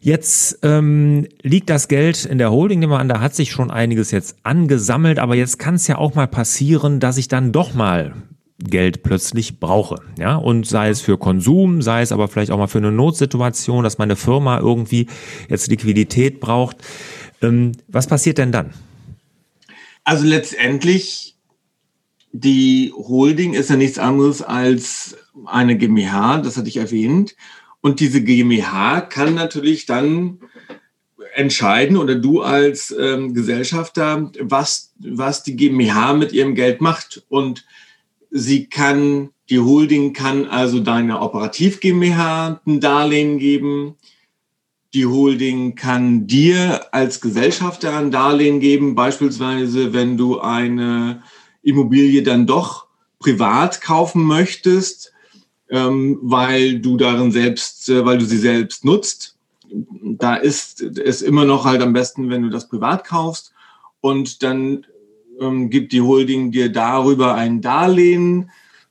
Jetzt 0.00 0.60
ähm, 0.62 1.26
liegt 1.42 1.70
das 1.70 1.88
Geld 1.88 2.24
in 2.24 2.38
der 2.38 2.50
Holding, 2.50 2.78
nehmen 2.78 2.92
wir 2.92 3.00
an, 3.00 3.08
da 3.08 3.20
hat 3.20 3.34
sich 3.34 3.50
schon 3.50 3.70
einiges 3.70 4.10
jetzt 4.10 4.36
angesammelt, 4.42 5.18
aber 5.18 5.34
jetzt 5.34 5.58
kann 5.58 5.74
es 5.74 5.86
ja 5.86 5.98
auch 5.98 6.14
mal 6.14 6.28
passieren, 6.28 7.00
dass 7.00 7.18
ich 7.18 7.28
dann 7.28 7.52
doch 7.52 7.74
mal 7.74 8.14
Geld 8.58 9.02
plötzlich 9.02 9.60
brauche. 9.60 9.96
Ja, 10.18 10.36
und 10.36 10.66
sei 10.66 10.88
es 10.88 11.00
für 11.00 11.16
Konsum, 11.16 11.82
sei 11.82 12.02
es 12.02 12.12
aber 12.12 12.28
vielleicht 12.28 12.50
auch 12.50 12.58
mal 12.58 12.66
für 12.66 12.78
eine 12.78 12.92
Notsituation, 12.92 13.84
dass 13.84 13.98
meine 13.98 14.16
Firma 14.16 14.58
irgendwie 14.58 15.06
jetzt 15.48 15.68
Liquidität 15.68 16.40
braucht. 16.40 16.78
Ähm, 17.40 17.72
was 17.86 18.06
passiert 18.06 18.38
denn 18.38 18.52
dann? 18.52 18.70
Also 20.04 20.24
letztendlich 20.24 21.37
die 22.32 22.92
Holding 22.94 23.54
ist 23.54 23.70
ja 23.70 23.76
nichts 23.76 23.98
anderes 23.98 24.42
als 24.42 25.16
eine 25.46 25.76
GmbH, 25.76 26.38
das 26.38 26.56
hatte 26.56 26.68
ich 26.68 26.76
erwähnt. 26.76 27.36
Und 27.80 28.00
diese 28.00 28.22
GmbH 28.22 29.00
kann 29.02 29.34
natürlich 29.34 29.86
dann 29.86 30.40
entscheiden 31.34 31.96
oder 31.96 32.16
du 32.16 32.42
als 32.42 32.94
ähm, 32.98 33.34
Gesellschafter, 33.34 34.30
was, 34.40 34.92
was 34.98 35.42
die 35.42 35.56
GmbH 35.56 36.14
mit 36.14 36.32
ihrem 36.32 36.54
Geld 36.54 36.80
macht. 36.80 37.24
Und 37.28 37.64
sie 38.30 38.66
kann, 38.66 39.30
die 39.48 39.60
Holding 39.60 40.12
kann 40.12 40.46
also 40.46 40.80
deiner 40.80 41.22
Operativ 41.22 41.80
GmbH 41.80 42.60
ein 42.66 42.80
Darlehen 42.80 43.38
geben. 43.38 43.94
Die 44.94 45.06
Holding 45.06 45.74
kann 45.76 46.26
dir 46.26 46.92
als 46.92 47.20
Gesellschafter 47.20 47.96
ein 47.96 48.10
Darlehen 48.10 48.58
geben, 48.58 48.94
beispielsweise 48.94 49.92
wenn 49.92 50.16
du 50.16 50.40
eine 50.40 51.22
Immobilie 51.68 52.22
dann 52.22 52.46
doch 52.46 52.86
privat 53.18 53.80
kaufen 53.80 54.22
möchtest, 54.24 55.12
ähm, 55.70 56.18
weil 56.22 56.80
du 56.80 56.96
darin 56.96 57.32
selbst, 57.32 57.88
äh, 57.88 58.04
weil 58.04 58.18
du 58.18 58.24
sie 58.24 58.38
selbst 58.38 58.84
nutzt. 58.84 59.36
Da 59.70 60.36
ist 60.36 60.80
es 60.80 61.20
immer 61.20 61.44
noch 61.44 61.64
halt 61.64 61.82
am 61.82 61.92
besten, 61.92 62.30
wenn 62.30 62.42
du 62.42 62.48
das 62.48 62.68
privat 62.68 63.04
kaufst 63.04 63.52
und 64.00 64.42
dann 64.42 64.86
ähm, 65.40 65.70
gibt 65.70 65.92
die 65.92 66.00
Holding 66.00 66.50
dir 66.52 66.70
darüber 66.70 67.34
ein 67.34 67.60
Darlehen, 67.60 68.50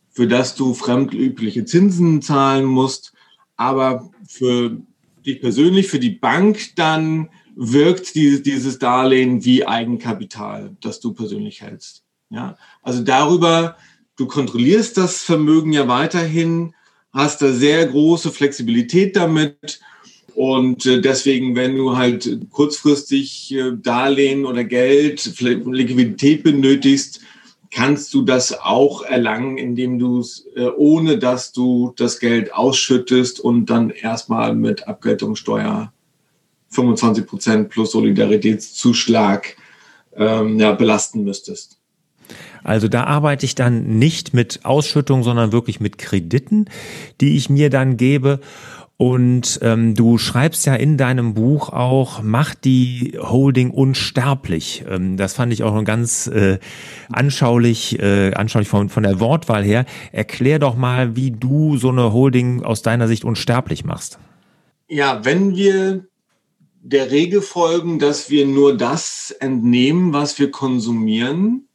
für 0.10 0.28
das 0.28 0.56
du 0.56 0.74
fremdübliche 0.74 1.66
Zinsen 1.66 2.22
zahlen 2.22 2.66
musst. 2.66 3.14
Aber 3.56 4.12
für 4.28 4.78
dich 5.26 5.42
persönlich, 5.42 5.88
für 5.88 6.00
die 6.00 6.12
Bank 6.12 6.76
dann 6.76 7.30
wirkt 7.56 8.14
dieses 8.16 8.78
Darlehen 8.78 9.44
wie 9.44 9.66
Eigenkapital, 9.66 10.78
das 10.82 11.00
du 11.00 11.14
persönlich 11.14 11.62
hältst. 11.62 12.07
Ja, 12.30 12.58
also 12.82 13.04
darüber, 13.04 13.78
du 14.18 14.28
kontrollierst 14.28 14.98
das 14.98 15.24
Vermögen 15.24 15.72
ja 15.74 15.88
weiterhin, 15.88 16.74
hast 17.14 17.42
da 17.42 17.52
sehr 17.52 17.86
große 17.86 18.32
Flexibilität 18.32 19.16
damit. 19.16 19.80
Und 20.36 20.86
äh, 20.86 21.02
deswegen, 21.02 21.56
wenn 21.56 21.76
du 21.76 21.98
halt 21.98 22.52
kurzfristig 22.52 23.54
äh, 23.54 23.72
Darlehen 23.76 24.46
oder 24.46 24.64
Geld, 24.64 25.40
Liquidität 25.40 26.44
benötigst, 26.44 27.22
kannst 27.72 28.14
du 28.14 28.22
das 28.22 28.60
auch 28.60 29.02
erlangen, 29.04 29.58
indem 29.58 30.00
du 30.00 30.20
es, 30.20 30.48
äh, 30.56 30.68
ohne 30.76 31.18
dass 31.18 31.54
du 31.54 31.94
das 31.96 32.20
Geld 32.20 32.54
ausschüttest 32.54 33.40
und 33.40 33.68
dann 33.68 33.90
erstmal 33.90 34.56
mit 34.56 34.88
Abgeltungssteuer 34.88 35.92
25 36.70 37.26
Prozent 37.26 37.70
plus 37.70 37.92
Solidaritätszuschlag 37.92 39.56
ähm, 40.16 40.60
ja, 40.60 40.74
belasten 40.74 41.24
müsstest. 41.24 41.77
Also 42.64 42.88
da 42.88 43.06
arbeite 43.06 43.46
ich 43.46 43.56
dann 43.56 43.98
nicht 43.98 44.34
mit 44.34 44.62
Ausschüttung, 44.64 45.24
sondern 45.24 45.52
wirklich 45.52 45.80
mit 45.80 45.98
Krediten, 45.98 46.66
die 47.22 47.38
ich 47.38 47.50
mir 47.50 47.70
dann 47.70 47.98
gebe. 47.98 48.40
Und 48.98 49.60
ähm, 49.62 49.94
du 49.94 50.18
schreibst 50.18 50.66
ja 50.66 50.74
in 50.74 50.98
deinem 50.98 51.36
Buch 51.36 51.70
auch, 51.70 52.24
mach 52.24 52.56
die 52.56 53.16
Holding 53.22 53.70
unsterblich. 53.70 54.86
Ähm, 54.90 55.18
das 55.18 55.36
fand 55.36 55.54
ich 55.54 55.62
auch 55.62 55.84
ganz 55.84 56.26
äh, 56.26 56.58
anschaulich, 57.12 58.00
äh, 58.00 58.34
anschaulich 58.34 58.68
von, 58.68 58.90
von 58.90 59.04
der 59.04 59.20
Wortwahl 59.20 59.64
her. 59.64 59.86
Erklär 60.12 60.58
doch 60.58 60.76
mal, 60.76 61.16
wie 61.16 61.30
du 61.30 61.78
so 61.78 61.90
eine 61.90 62.12
Holding 62.12 62.64
aus 62.64 62.82
deiner 62.82 63.08
Sicht 63.08 63.24
unsterblich 63.24 63.86
machst. 63.86 64.18
Ja, 64.90 65.24
wenn 65.24 65.56
wir 65.56 66.08
der 66.82 67.12
Regel 67.12 67.44
folgen, 67.44 68.00
dass 68.00 68.32
wir 68.32 68.48
nur 68.48 68.76
das 68.76 69.30
entnehmen, 69.30 70.12
was 70.12 70.40
wir 70.40 70.50
konsumieren, 70.50 71.67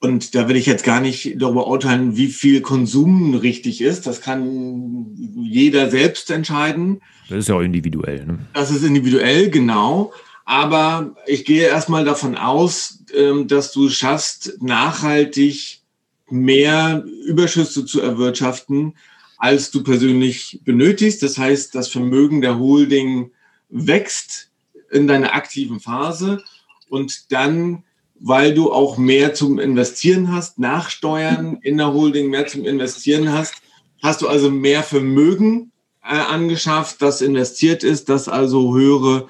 und 0.00 0.34
da 0.34 0.48
will 0.48 0.56
ich 0.56 0.66
jetzt 0.66 0.84
gar 0.84 1.00
nicht 1.00 1.34
darüber 1.40 1.66
urteilen, 1.66 2.16
wie 2.16 2.28
viel 2.28 2.60
Konsum 2.60 3.34
richtig 3.34 3.80
ist. 3.80 4.06
Das 4.06 4.20
kann 4.20 5.06
jeder 5.36 5.90
selbst 5.90 6.30
entscheiden. 6.30 7.00
Das 7.28 7.38
ist 7.38 7.48
ja 7.48 7.56
auch 7.56 7.62
individuell. 7.62 8.26
Ne? 8.26 8.38
Das 8.52 8.70
ist 8.70 8.84
individuell, 8.84 9.50
genau. 9.50 10.12
Aber 10.44 11.16
ich 11.26 11.44
gehe 11.44 11.66
erstmal 11.66 12.04
davon 12.04 12.36
aus, 12.36 13.02
ähm, 13.14 13.48
dass 13.48 13.72
du 13.72 13.88
schaffst, 13.88 14.62
nachhaltig 14.62 15.80
mehr 16.28 17.04
Überschüsse 17.26 17.84
zu 17.84 18.00
erwirtschaften, 18.00 18.94
als 19.38 19.70
du 19.70 19.82
persönlich 19.82 20.60
benötigst. 20.64 21.22
Das 21.22 21.38
heißt, 21.38 21.74
das 21.74 21.88
Vermögen 21.88 22.42
der 22.42 22.58
Holding 22.58 23.32
wächst 23.68 24.50
in 24.90 25.06
deiner 25.06 25.34
aktiven 25.34 25.80
Phase 25.80 26.42
und 26.88 27.32
dann 27.32 27.82
weil 28.20 28.54
du 28.54 28.72
auch 28.72 28.96
mehr 28.98 29.34
zum 29.34 29.58
Investieren 29.58 30.32
hast, 30.32 30.58
Nachsteuern 30.58 31.58
in 31.62 31.76
der 31.76 31.92
Holding 31.92 32.30
mehr 32.30 32.46
zum 32.46 32.64
Investieren 32.64 33.32
hast. 33.32 33.54
Hast 34.02 34.22
du 34.22 34.28
also 34.28 34.50
mehr 34.50 34.82
Vermögen 34.82 35.72
äh, 36.02 36.16
angeschafft, 36.16 37.02
das 37.02 37.20
investiert 37.20 37.82
ist, 37.82 38.08
das 38.08 38.28
also 38.28 38.74
höhere 38.74 39.26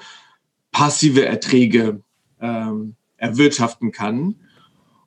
passive 0.71 1.25
Erträge 1.25 2.01
ähm, 2.39 2.95
erwirtschaften 3.17 3.91
kann. 3.91 4.35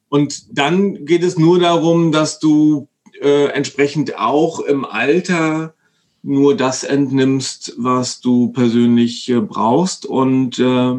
Und 0.09 0.59
dann 0.59 1.07
geht 1.07 1.23
es 1.23 1.39
nur 1.39 1.61
darum, 1.61 2.11
dass 2.11 2.41
du 2.41 2.89
äh, 3.21 3.47
entsprechend 3.47 4.19
auch 4.19 4.61
im 4.61 4.85
Alter 4.85 5.75
nur 6.23 6.57
das 6.57 6.85
entnimmst, 6.85 7.75
was 7.79 8.21
du 8.21 8.49
persönlich 8.49 9.29
äh, 9.29 9.41
brauchst 9.41 10.05
und 10.05 10.59
äh, 10.59 10.97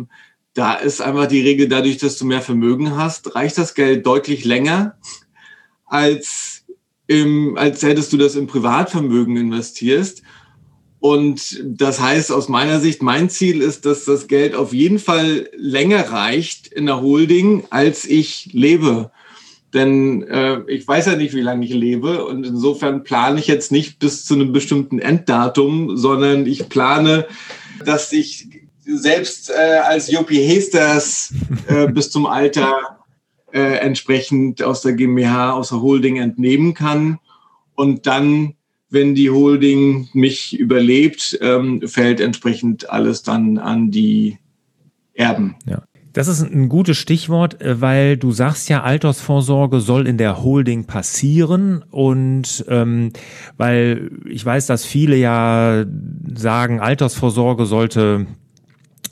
da 0.54 0.74
ist 0.74 1.02
einfach 1.02 1.28
die 1.28 1.42
Regel, 1.42 1.68
dadurch, 1.68 1.98
dass 1.98 2.18
du 2.18 2.26
mehr 2.26 2.42
Vermögen 2.42 2.96
hast, 2.98 3.36
reicht 3.36 3.58
das 3.58 3.74
Geld 3.74 4.06
deutlich 4.06 4.44
länger, 4.44 4.98
als, 5.86 6.66
im, 7.08 7.58
als 7.58 7.84
hättest 7.84 8.12
du 8.14 8.18
das 8.18 8.36
im 8.36 8.48
Privatvermögen 8.48 9.38
investierst. 9.38 10.24
Und 11.00 11.64
das 11.66 12.00
heißt, 12.00 12.32
aus 12.32 12.48
meiner 12.48 12.80
Sicht, 12.80 13.02
mein 13.02 13.30
Ziel 13.30 13.62
ist, 13.62 13.86
dass 13.86 14.06
das 14.06 14.28
Geld 14.28 14.54
auf 14.54 14.72
jeden 14.72 15.00
Fall 15.00 15.50
länger 15.56 16.12
reicht 16.12 16.68
in 16.68 16.86
der 16.86 17.02
Holding, 17.02 17.64
als 17.70 18.06
ich 18.06 18.50
lebe. 18.52 19.10
Denn 19.74 20.24
äh, 20.24 20.62
ich 20.68 20.88
weiß 20.88 21.08
ja 21.08 21.16
nicht, 21.16 21.34
wie 21.34 21.42
lange 21.42 21.66
ich 21.66 21.74
lebe. 21.74 22.26
Und 22.26 22.46
insofern 22.46 23.04
plane 23.04 23.40
ich 23.40 23.48
jetzt 23.48 23.72
nicht 23.72 24.00
bis 24.00 24.26
zu 24.26 24.36
einem 24.36 24.52
bestimmten 24.52 25.00
Enddatum, 25.00 25.98
sondern 25.98 26.46
ich 26.46 26.70
plane, 26.70 27.26
dass 27.84 28.12
ich 28.12 28.61
selbst 28.98 29.50
äh, 29.50 29.80
als 29.80 30.12
Jopi 30.12 30.36
Hesters 30.36 31.34
äh, 31.68 31.88
bis 31.88 32.12
zum 32.12 32.26
Alter 32.26 33.00
äh, 33.54 33.78
entsprechend 33.78 34.64
aus 34.64 34.82
der 34.82 34.94
GmbH, 34.94 35.54
aus 35.54 35.70
der 35.70 35.82
Holding 35.82 36.18
entnehmen 36.18 36.74
kann. 36.74 37.20
Und 37.76 38.06
dann, 38.08 38.54
wenn 38.90 39.16
die 39.16 39.30
Holding 39.30 40.10
mich 40.14 40.58
überlebt, 40.58 41.38
ähm, 41.42 41.82
fällt 41.88 42.20
entsprechend 42.20 42.90
alles 42.90 43.24
dann 43.24 43.58
an 43.58 43.92
die 43.92 44.38
Erben. 45.14 45.56
Ja. 45.66 45.84
Das 46.14 46.28
ist 46.28 46.42
ein 46.42 46.68
gutes 46.68 46.98
Stichwort, 46.98 47.62
äh, 47.62 47.80
weil 47.80 48.18
du 48.18 48.32
sagst 48.32 48.68
ja, 48.70 48.84
Altersvorsorge 48.84 49.80
soll 49.80 50.08
in 50.08 50.18
der 50.18 50.44
Holding 50.44 50.86
passieren 50.86 51.84
und 51.90 52.66
ähm, 52.68 53.14
weil 53.58 54.12
ich 54.30 54.46
weiß, 54.46 54.68
dass 54.68 54.84
viele 54.84 55.16
ja 55.16 55.86
sagen, 56.36 56.82
Altersvorsorge 56.82 57.66
sollte 57.66 58.28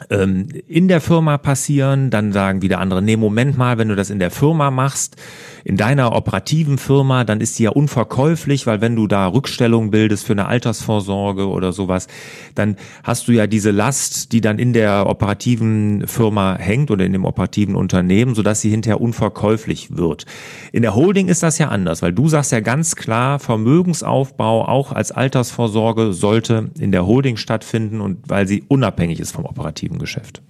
in 0.07 0.87
der 0.87 1.01
Firma 1.01 1.37
passieren, 1.37 2.09
dann 2.09 2.31
sagen 2.31 2.61
wieder 2.61 2.79
andere, 2.79 3.01
nee, 3.01 3.17
Moment 3.17 3.57
mal, 3.57 3.77
wenn 3.77 3.89
du 3.89 3.95
das 3.95 4.09
in 4.09 4.19
der 4.19 4.31
Firma 4.31 4.71
machst, 4.71 5.17
in 5.63 5.77
deiner 5.77 6.15
operativen 6.15 6.77
Firma, 6.77 7.23
dann 7.23 7.41
ist 7.41 7.59
die 7.59 7.63
ja 7.63 7.71
unverkäuflich, 7.71 8.67
weil 8.67 8.81
wenn 8.81 8.95
du 8.95 9.07
da 9.07 9.27
Rückstellungen 9.27 9.91
bildest 9.91 10.25
für 10.25 10.33
eine 10.33 10.47
Altersvorsorge 10.47 11.47
oder 11.47 11.73
sowas, 11.73 12.07
dann 12.55 12.75
hast 13.03 13.27
du 13.27 13.31
ja 13.31 13.47
diese 13.47 13.71
Last, 13.71 14.31
die 14.31 14.41
dann 14.41 14.59
in 14.59 14.73
der 14.73 15.07
operativen 15.07 16.07
Firma 16.07 16.55
hängt 16.57 16.91
oder 16.91 17.05
in 17.05 17.13
dem 17.13 17.25
operativen 17.25 17.75
Unternehmen, 17.75 18.35
sodass 18.35 18.61
sie 18.61 18.69
hinterher 18.69 19.01
unverkäuflich 19.01 19.97
wird. 19.97 20.25
In 20.71 20.81
der 20.81 20.95
Holding 20.95 21.27
ist 21.27 21.43
das 21.43 21.57
ja 21.57 21.69
anders, 21.69 22.01
weil 22.01 22.13
du 22.13 22.27
sagst 22.27 22.51
ja 22.51 22.59
ganz 22.59 22.95
klar, 22.95 23.39
Vermögensaufbau 23.39 24.67
auch 24.67 24.91
als 24.91 25.11
Altersvorsorge 25.11 26.13
sollte 26.13 26.71
in 26.79 26.91
der 26.91 27.05
Holding 27.05 27.37
stattfinden 27.37 28.01
und 28.01 28.29
weil 28.29 28.47
sie 28.47 28.63
unabhängig 28.67 29.19
ist 29.19 29.31
vom 29.31 29.45
operativen 29.45 29.99
Geschäft. 29.99 30.41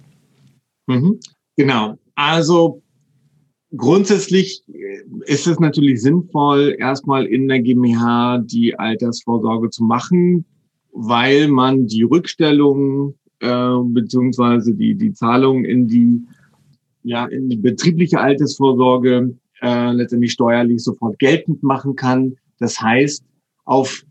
Mhm. 0.86 1.20
Genau. 1.56 1.98
Also 2.14 2.82
grundsätzlich 3.76 4.64
ist 5.26 5.46
es 5.46 5.58
natürlich 5.60 6.02
sinnvoll, 6.02 6.76
erstmal 6.78 7.26
in 7.26 7.48
der 7.48 7.60
GmbH 7.60 8.38
die 8.38 8.78
Altersvorsorge 8.78 9.70
zu 9.70 9.84
machen, 9.84 10.44
weil 10.92 11.48
man 11.48 11.86
die 11.86 12.02
Rückstellung 12.02 13.14
äh, 13.40 13.76
beziehungsweise 13.84 14.74
die, 14.74 14.94
die 14.94 15.12
Zahlung 15.12 15.64
in 15.64 15.86
die, 15.86 16.22
ja, 17.02 17.26
in 17.26 17.48
die 17.48 17.56
betriebliche 17.56 18.20
Altersvorsorge 18.20 19.34
äh, 19.62 19.92
letztendlich 19.92 20.32
steuerlich 20.32 20.82
sofort 20.82 21.18
geltend 21.18 21.62
machen 21.62 21.94
kann. 21.94 22.36
Das 22.58 22.80
heißt, 22.80 23.24
auf, 23.64 24.02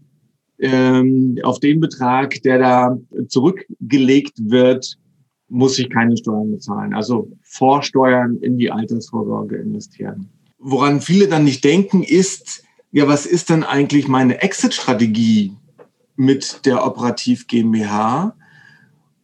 ähm, 0.59 1.37
auf 1.43 1.59
den 1.59 1.79
Betrag, 1.79 2.41
der 2.43 2.59
da 2.59 2.97
zurückgelegt 3.27 4.33
wird, 4.37 4.97
muss 5.49 5.77
ich 5.79 5.89
keine 5.89 6.15
Steuern 6.15 6.51
bezahlen. 6.51 6.93
Also 6.93 7.31
Vorsteuern 7.41 8.37
in 8.37 8.57
die 8.57 8.71
Altersvorsorge 8.71 9.57
investieren. 9.57 10.29
Woran 10.59 11.01
viele 11.01 11.27
dann 11.27 11.43
nicht 11.43 11.63
denken, 11.63 12.03
ist, 12.03 12.63
ja, 12.91 13.07
was 13.07 13.25
ist 13.25 13.49
denn 13.49 13.63
eigentlich 13.63 14.07
meine 14.07 14.41
Exit-Strategie 14.41 15.53
mit 16.15 16.65
der 16.65 16.85
Operativ 16.85 17.47
GmbH? 17.47 18.35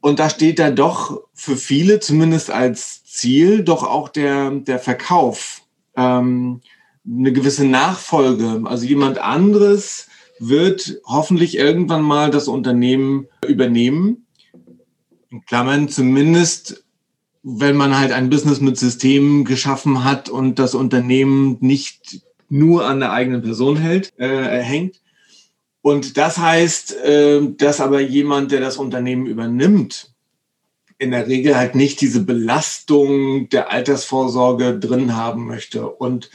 Und 0.02 0.20
da 0.20 0.30
steht 0.30 0.60
da 0.60 0.72
doch 0.72 1.22
für 1.34 1.58
viele, 1.58 2.00
zumindest 2.00 2.52
als 2.52 3.04
Ziel, 3.06 3.64
doch 3.64 3.84
auch 3.84 4.10
der, 4.10 4.52
der 4.52 4.80
Verkauf, 4.80 5.62
ähm, 5.96 6.62
eine 7.08 7.34
gewisse 7.34 7.66
Nachfolge. 7.66 8.62
Also 8.66 8.86
jemand 8.86 9.18
anderes 9.18 10.08
wird 10.40 11.02
hoffentlich 11.06 11.58
irgendwann 11.58 12.02
mal 12.02 12.30
das 12.30 12.48
Unternehmen 12.48 13.28
übernehmen 13.48 14.25
in 15.36 15.46
Klammern 15.46 15.90
zumindest, 15.90 16.86
wenn 17.44 17.76
man 17.76 17.98
halt 17.98 18.12
ein 18.12 18.30
Business 18.30 18.62
mit 18.62 18.78
Systemen 18.78 19.44
geschaffen 19.44 20.04
hat 20.04 20.30
und 20.30 20.60
das 20.60 20.76
Unternehmen 20.76 21.58
nicht 21.60 22.22
nur 22.48 22.86
an 22.86 23.02
der 23.02 23.12
eigenen 23.12 23.42
Person 23.42 23.76
hält, 23.76 24.14
äh, 24.18 24.60
hängt. 24.60 25.02
Und 25.82 26.18
das 26.18 26.38
heißt, 26.38 26.96
äh, 27.04 27.42
dass 27.58 27.82
aber 27.82 28.00
jemand, 28.00 28.52
der 28.52 28.62
das 28.62 28.78
Unternehmen 28.78 29.26
übernimmt, 29.26 30.14
in 30.98 31.12
der 31.12 31.28
Regel 31.28 31.58
halt 31.58 31.76
nicht 31.76 32.00
diese 32.00 32.24
Belastung 32.24 33.50
der 33.50 33.72
Altersvorsorge 33.72 34.80
drin 34.80 35.16
haben 35.16 35.46
möchte. 35.46 35.88
Und 35.90 36.32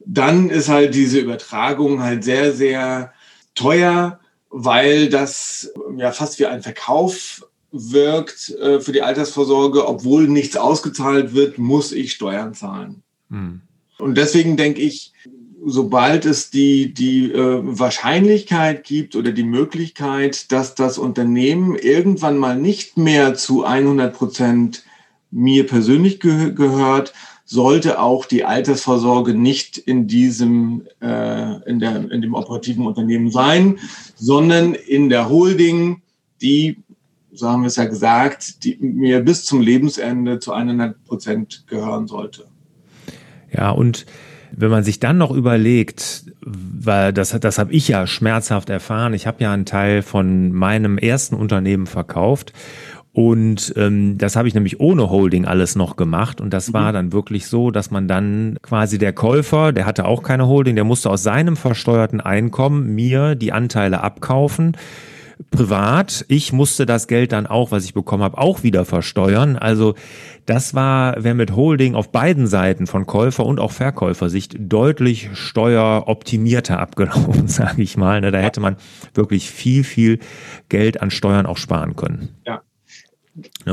dann 0.00 0.50
ist 0.50 0.68
halt 0.68 0.94
diese 0.94 1.20
Übertragung 1.20 2.02
halt 2.02 2.24
sehr, 2.24 2.52
sehr 2.52 3.12
teuer, 3.54 4.18
weil 4.50 5.08
das 5.08 5.72
ja 5.96 6.10
fast 6.10 6.38
wie 6.40 6.46
ein 6.46 6.62
Verkauf 6.62 7.46
wirkt 7.92 8.50
äh, 8.50 8.80
für 8.80 8.92
die 8.92 9.02
Altersvorsorge, 9.02 9.86
obwohl 9.86 10.28
nichts 10.28 10.56
ausgezahlt 10.56 11.34
wird, 11.34 11.58
muss 11.58 11.92
ich 11.92 12.12
Steuern 12.12 12.54
zahlen. 12.54 13.02
Mhm. 13.28 13.60
Und 13.98 14.16
deswegen 14.16 14.56
denke 14.56 14.82
ich, 14.82 15.12
sobald 15.64 16.24
es 16.26 16.50
die, 16.50 16.94
die 16.94 17.32
äh, 17.32 17.60
Wahrscheinlichkeit 17.62 18.84
gibt 18.84 19.16
oder 19.16 19.32
die 19.32 19.42
Möglichkeit, 19.42 20.52
dass 20.52 20.74
das 20.74 20.96
Unternehmen 20.96 21.76
irgendwann 21.76 22.38
mal 22.38 22.56
nicht 22.56 22.96
mehr 22.96 23.34
zu 23.34 23.64
100 23.64 24.14
Prozent 24.14 24.84
mir 25.30 25.66
persönlich 25.66 26.20
ge 26.20 26.52
gehört, 26.52 27.12
sollte 27.44 28.00
auch 28.00 28.26
die 28.26 28.44
Altersvorsorge 28.44 29.34
nicht 29.34 29.78
in 29.78 30.06
diesem, 30.08 30.82
äh, 31.00 31.62
in, 31.68 31.78
der, 31.78 32.10
in 32.10 32.20
dem 32.20 32.34
operativen 32.34 32.86
Unternehmen 32.86 33.30
sein, 33.30 33.78
sondern 34.16 34.74
in 34.74 35.08
der 35.08 35.28
Holding, 35.28 36.02
die 36.42 36.78
so 37.36 37.48
haben 37.48 37.62
wir 37.62 37.68
es 37.68 37.76
ja 37.76 37.84
gesagt, 37.84 38.64
die 38.64 38.78
mir 38.80 39.20
bis 39.20 39.44
zum 39.44 39.60
Lebensende 39.60 40.38
zu 40.38 40.52
100 40.52 41.04
Prozent 41.04 41.64
gehören 41.66 42.06
sollte. 42.06 42.44
Ja, 43.52 43.70
und 43.70 44.06
wenn 44.52 44.70
man 44.70 44.84
sich 44.84 45.00
dann 45.00 45.18
noch 45.18 45.30
überlegt, 45.30 46.24
weil 46.40 47.12
das, 47.12 47.30
das 47.38 47.58
habe 47.58 47.72
ich 47.72 47.88
ja 47.88 48.06
schmerzhaft 48.06 48.70
erfahren, 48.70 49.12
ich 49.12 49.26
habe 49.26 49.42
ja 49.42 49.52
einen 49.52 49.66
Teil 49.66 50.02
von 50.02 50.52
meinem 50.52 50.98
ersten 50.98 51.34
Unternehmen 51.34 51.86
verkauft 51.86 52.52
und 53.16 53.72
ähm, 53.78 54.18
das 54.18 54.36
habe 54.36 54.46
ich 54.46 54.52
nämlich 54.52 54.78
ohne 54.78 55.08
Holding 55.08 55.46
alles 55.46 55.74
noch 55.74 55.96
gemacht. 55.96 56.38
Und 56.38 56.52
das 56.52 56.68
mhm. 56.68 56.74
war 56.74 56.92
dann 56.92 57.12
wirklich 57.14 57.46
so, 57.46 57.70
dass 57.70 57.90
man 57.90 58.08
dann 58.08 58.58
quasi 58.60 58.98
der 58.98 59.14
Käufer, 59.14 59.72
der 59.72 59.86
hatte 59.86 60.04
auch 60.04 60.22
keine 60.22 60.46
Holding, 60.46 60.74
der 60.74 60.84
musste 60.84 61.08
aus 61.08 61.22
seinem 61.22 61.56
versteuerten 61.56 62.20
Einkommen 62.20 62.94
mir 62.94 63.34
die 63.34 63.52
Anteile 63.52 64.02
abkaufen 64.02 64.76
privat. 65.50 66.24
Ich 66.28 66.52
musste 66.52 66.86
das 66.86 67.08
Geld 67.08 67.32
dann 67.32 67.46
auch, 67.46 67.70
was 67.70 67.84
ich 67.84 67.94
bekommen 67.94 68.22
habe, 68.22 68.38
auch 68.38 68.62
wieder 68.62 68.84
versteuern. 68.84 69.56
Also 69.56 69.94
das 70.46 70.74
war, 70.74 71.16
wer 71.18 71.34
mit 71.34 71.54
Holding 71.54 71.94
auf 71.94 72.12
beiden 72.12 72.46
Seiten 72.46 72.86
von 72.86 73.06
Käufer 73.06 73.44
und 73.44 73.60
auch 73.60 73.72
Verkäufersicht 73.72 74.56
deutlich 74.58 75.30
steueroptimierter 75.34 76.78
abgelaufen, 76.78 77.48
sage 77.48 77.82
ich 77.82 77.96
mal. 77.96 78.20
Ne, 78.20 78.30
da 78.30 78.38
hätte 78.38 78.60
man 78.60 78.76
wirklich 79.14 79.50
viel, 79.50 79.84
viel 79.84 80.20
Geld 80.68 81.02
an 81.02 81.10
Steuern 81.10 81.46
auch 81.46 81.58
sparen 81.58 81.96
können. 81.96 82.30
Ja, 82.46 82.62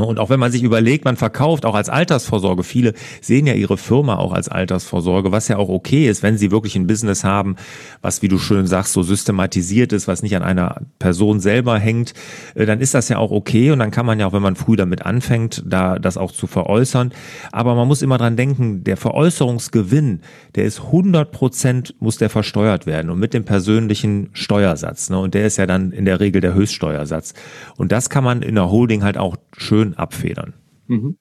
und 0.01 0.19
auch 0.19 0.29
wenn 0.29 0.39
man 0.39 0.51
sich 0.51 0.63
überlegt, 0.63 1.05
man 1.05 1.17
verkauft 1.17 1.65
auch 1.65 1.75
als 1.75 1.89
Altersvorsorge, 1.89 2.63
viele 2.63 2.93
sehen 3.21 3.45
ja 3.45 3.53
ihre 3.53 3.77
Firma 3.77 4.15
auch 4.15 4.33
als 4.33 4.49
Altersvorsorge, 4.49 5.31
was 5.31 5.47
ja 5.47 5.57
auch 5.57 5.69
okay 5.69 6.07
ist, 6.07 6.23
wenn 6.23 6.37
sie 6.37 6.49
wirklich 6.49 6.75
ein 6.75 6.87
Business 6.87 7.23
haben, 7.23 7.55
was, 8.01 8.21
wie 8.21 8.27
du 8.27 8.39
schön 8.39 8.65
sagst, 8.65 8.93
so 8.93 9.03
systematisiert 9.03 9.93
ist, 9.93 10.07
was 10.07 10.23
nicht 10.23 10.35
an 10.35 10.41
einer 10.41 10.81
Person 10.97 11.39
selber 11.39 11.77
hängt, 11.77 12.13
äh, 12.55 12.65
dann 12.65 12.79
ist 12.81 12.93
das 12.93 13.09
ja 13.09 13.17
auch 13.17 13.31
okay 13.31 13.71
und 13.71 13.79
dann 13.79 13.91
kann 13.91 14.05
man 14.05 14.19
ja 14.19 14.25
auch, 14.25 14.33
wenn 14.33 14.41
man 14.41 14.55
früh 14.55 14.75
damit 14.75 15.05
anfängt, 15.05 15.61
da 15.65 15.99
das 15.99 16.17
auch 16.17 16.31
zu 16.31 16.47
veräußern. 16.47 17.13
Aber 17.51 17.75
man 17.75 17.87
muss 17.87 18.01
immer 18.01 18.17
dran 18.17 18.35
denken, 18.35 18.83
der 18.83 18.97
Veräußerungsgewinn, 18.97 20.21
der 20.55 20.65
ist 20.65 20.81
100 20.81 21.31
Prozent, 21.31 21.95
muss 21.99 22.17
der 22.17 22.29
versteuert 22.29 22.85
werden 22.85 23.11
und 23.11 23.19
mit 23.19 23.33
dem 23.33 23.45
persönlichen 23.45 24.29
Steuersatz. 24.33 25.09
Ne? 25.09 25.19
Und 25.19 25.33
der 25.33 25.45
ist 25.45 25.57
ja 25.57 25.67
dann 25.67 25.91
in 25.91 26.05
der 26.05 26.19
Regel 26.19 26.41
der 26.41 26.53
Höchststeuersatz. 26.53 27.33
Und 27.77 27.91
das 27.91 28.09
kann 28.09 28.23
man 28.23 28.41
in 28.41 28.55
der 28.55 28.71
Holding 28.71 29.03
halt 29.03 29.17
auch 29.17 29.35
schön 29.55 29.82
abfedern. 29.93 30.53
Mhm. 30.87 31.17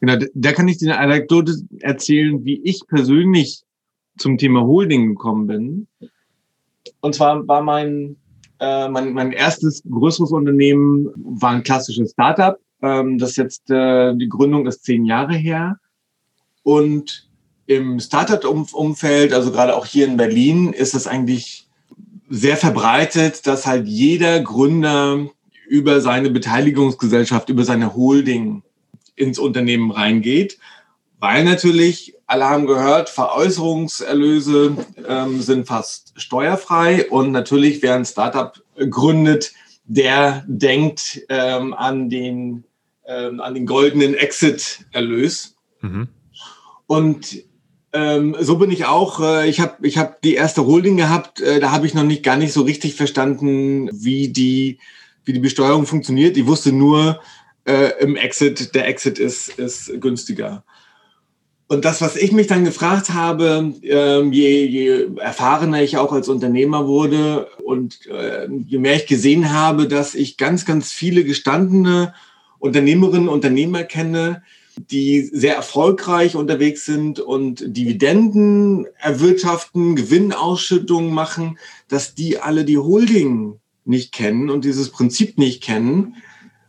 Genau, 0.00 0.16
da 0.34 0.52
kann 0.52 0.68
ich 0.68 0.78
dir 0.78 0.92
eine 0.92 1.00
Anekdote 1.00 1.56
erzählen, 1.80 2.44
wie 2.44 2.60
ich 2.62 2.86
persönlich 2.86 3.64
zum 4.16 4.38
Thema 4.38 4.62
Holding 4.62 5.08
gekommen 5.08 5.46
bin. 5.46 5.86
Und 7.00 7.14
zwar 7.14 7.46
war 7.48 7.62
mein, 7.62 8.16
äh, 8.60 8.88
mein, 8.88 9.12
mein 9.12 9.32
erstes 9.32 9.82
größeres 9.90 10.30
Unternehmen 10.30 11.10
war 11.16 11.52
ein 11.52 11.62
klassisches 11.62 12.12
Startup. 12.12 12.58
Ähm, 12.82 13.18
das 13.18 13.36
jetzt, 13.36 13.70
äh, 13.70 14.14
die 14.16 14.28
Gründung 14.28 14.66
ist 14.66 14.84
zehn 14.84 15.04
Jahre 15.04 15.34
her. 15.34 15.78
Und 16.62 17.28
im 17.66 17.98
Startup-Umfeld, 17.98 19.32
also 19.32 19.50
gerade 19.50 19.74
auch 19.76 19.86
hier 19.86 20.06
in 20.06 20.16
Berlin, 20.16 20.72
ist 20.72 20.94
es 20.94 21.06
eigentlich 21.06 21.68
sehr 22.28 22.56
verbreitet, 22.56 23.46
dass 23.46 23.66
halt 23.66 23.86
jeder 23.86 24.40
Gründer 24.40 25.28
über 25.68 26.00
seine 26.00 26.30
Beteiligungsgesellschaft, 26.30 27.48
über 27.48 27.64
seine 27.64 27.94
Holding 27.94 28.62
ins 29.16 29.38
Unternehmen 29.38 29.90
reingeht, 29.90 30.58
weil 31.18 31.44
natürlich, 31.44 32.14
alle 32.26 32.48
haben 32.48 32.66
gehört, 32.66 33.08
Veräußerungserlöse 33.08 34.76
ähm, 35.06 35.40
sind 35.40 35.66
fast 35.66 36.12
steuerfrei 36.20 37.08
und 37.08 37.32
natürlich, 37.32 37.82
wer 37.82 37.94
ein 37.94 38.04
Startup 38.04 38.52
gründet, 38.90 39.52
der 39.84 40.44
denkt 40.46 41.22
ähm, 41.28 41.74
an, 41.74 42.08
den, 42.08 42.64
ähm, 43.06 43.40
an 43.40 43.54
den 43.54 43.66
goldenen 43.66 44.14
Exit-Erlös. 44.14 45.56
Mhm. 45.80 46.08
Und 46.86 47.44
ähm, 47.92 48.36
so 48.40 48.58
bin 48.58 48.70
ich 48.70 48.86
auch. 48.86 49.20
Äh, 49.20 49.48
ich 49.48 49.60
habe 49.60 49.86
ich 49.86 49.98
hab 49.98 50.20
die 50.22 50.34
erste 50.34 50.66
Holding 50.66 50.96
gehabt. 50.96 51.40
Äh, 51.40 51.60
da 51.60 51.70
habe 51.70 51.86
ich 51.86 51.94
noch 51.94 52.02
nicht 52.02 52.22
gar 52.22 52.36
nicht 52.36 52.52
so 52.52 52.62
richtig 52.62 52.94
verstanden, 52.94 53.88
wie 53.92 54.28
die 54.28 54.78
wie 55.24 55.32
die 55.32 55.40
Besteuerung 55.40 55.86
funktioniert. 55.86 56.36
Ich 56.36 56.46
wusste 56.46 56.72
nur 56.72 57.20
äh, 57.64 57.92
im 58.00 58.16
Exit, 58.16 58.74
der 58.74 58.88
Exit 58.88 59.18
ist, 59.18 59.58
ist 59.58 60.00
günstiger. 60.00 60.64
Und 61.66 61.84
das, 61.84 62.02
was 62.02 62.16
ich 62.16 62.30
mich 62.30 62.46
dann 62.46 62.64
gefragt 62.64 63.14
habe, 63.14 63.72
ähm, 63.82 64.32
je, 64.32 64.66
je 64.66 65.08
erfahrener 65.16 65.82
ich 65.82 65.96
auch 65.96 66.12
als 66.12 66.28
Unternehmer 66.28 66.86
wurde 66.86 67.48
und 67.64 68.06
äh, 68.06 68.48
je 68.66 68.78
mehr 68.78 68.96
ich 68.96 69.06
gesehen 69.06 69.50
habe, 69.50 69.88
dass 69.88 70.14
ich 70.14 70.36
ganz, 70.36 70.66
ganz 70.66 70.92
viele 70.92 71.24
gestandene 71.24 72.12
Unternehmerinnen 72.58 73.28
und 73.28 73.34
Unternehmer 73.34 73.82
kenne, 73.82 74.42
die 74.76 75.22
sehr 75.22 75.54
erfolgreich 75.54 76.36
unterwegs 76.36 76.84
sind 76.84 77.20
und 77.20 77.64
Dividenden 77.66 78.86
erwirtschaften, 78.98 79.96
Gewinnausschüttungen 79.96 81.14
machen, 81.14 81.58
dass 81.88 82.14
die 82.14 82.38
alle 82.38 82.64
die 82.64 82.78
Holding 82.78 83.60
nicht 83.84 84.12
kennen 84.12 84.50
und 84.50 84.64
dieses 84.64 84.90
Prinzip 84.90 85.38
nicht 85.38 85.62
kennen, 85.62 86.16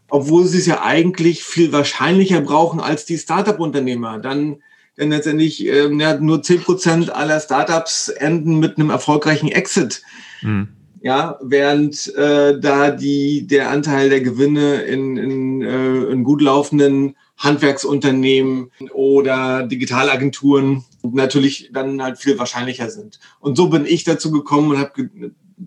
obwohl 0.10 0.46
sie 0.46 0.60
es 0.60 0.66
ja 0.66 0.84
eigentlich 0.84 1.44
viel 1.44 1.72
wahrscheinlicher 1.72 2.42
brauchen 2.42 2.80
als 2.80 3.06
die 3.06 3.18
Startup-Unternehmer. 3.18 4.20
Dann, 4.20 4.58
denn 4.98 5.10
letztendlich 5.10 5.66
äh, 5.66 5.92
ja, 5.94 6.18
nur 6.20 6.44
zehn 6.44 6.62
Prozent 6.62 7.10
aller 7.10 7.40
Startups 7.40 8.10
enden 8.10 8.60
mit 8.60 8.78
einem 8.78 8.90
erfolgreichen 8.90 9.50
Exit. 9.50 10.02
Mhm. 10.42 10.70
Ja, 11.02 11.38
während 11.42 12.16
äh, 12.16 12.60
da 12.60 12.90
die, 12.90 13.46
der 13.46 13.70
Anteil 13.70 14.10
der 14.10 14.22
Gewinne 14.22 14.82
in, 14.82 15.18
in, 15.18 15.62
äh, 15.62 16.12
in 16.12 16.24
gut 16.24 16.42
laufenden 16.42 17.16
Handwerksunternehmen 17.38 18.72
oder 18.94 19.64
Digitalagenturen 19.64 20.84
natürlich 21.04 21.70
dann 21.72 22.02
halt 22.02 22.18
viel 22.18 22.40
wahrscheinlicher 22.40 22.90
sind. 22.90 23.20
Und 23.40 23.56
so 23.56 23.70
bin 23.70 23.86
ich 23.86 24.04
dazu 24.04 24.32
gekommen 24.32 24.72
und 24.72 24.80
habe 24.80 25.10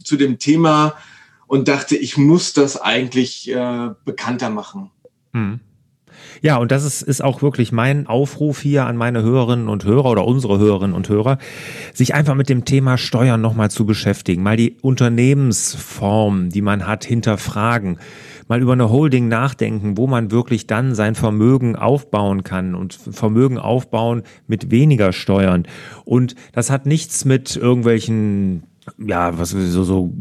zu 0.03 0.17
dem 0.17 0.39
Thema 0.39 0.95
und 1.49 1.67
dachte, 1.67 1.97
ich 1.97 2.17
muss 2.17 2.53
das 2.53 2.81
eigentlich 2.81 3.51
äh, 3.51 3.91
bekannter 4.05 4.51
machen. 4.51 4.91
Hm. 5.33 5.61
Ja, 6.41 6.59
und 6.59 6.71
das 6.71 6.85
ist, 6.85 7.03
ist 7.03 7.23
auch 7.23 7.43
wirklich 7.43 7.73
mein 7.73 8.07
Aufruf 8.07 8.61
hier 8.61 8.87
an 8.87 8.97
meine 8.97 9.23
Hörerinnen 9.23 9.69
und 9.69 9.85
Hörer 9.85 10.11
oder 10.11 10.25
unsere 10.25 10.59
Hörerinnen 10.59 10.95
und 10.95 11.09
Hörer, 11.09 11.39
sich 11.95 12.15
einfach 12.15 12.35
mit 12.35 12.49
dem 12.49 12.65
Thema 12.65 12.97
Steuern 12.99 13.41
nochmal 13.41 13.71
zu 13.71 13.87
beschäftigen, 13.87 14.43
mal 14.43 14.57
die 14.57 14.77
Unternehmensform, 14.81 16.51
die 16.51 16.63
man 16.63 16.87
hat, 16.87 17.05
hinterfragen, 17.05 17.99
mal 18.47 18.61
über 18.61 18.73
eine 18.73 18.91
Holding 18.91 19.29
nachdenken, 19.29 19.97
wo 19.97 20.07
man 20.07 20.31
wirklich 20.31 20.67
dann 20.67 20.95
sein 20.95 21.15
Vermögen 21.15 21.77
aufbauen 21.77 22.45
kann 22.45 22.75
und 22.75 22.95
Vermögen 22.95 23.59
aufbauen 23.59 24.23
mit 24.47 24.71
weniger 24.71 25.13
Steuern. 25.13 25.67
Und 26.05 26.35
das 26.53 26.71
hat 26.71 26.87
nichts 26.87 27.25
mit 27.25 27.57
irgendwelchen 27.57 28.65
ja, 28.99 29.39
was 29.39 29.51
so, 29.51 29.85
so 29.85 30.13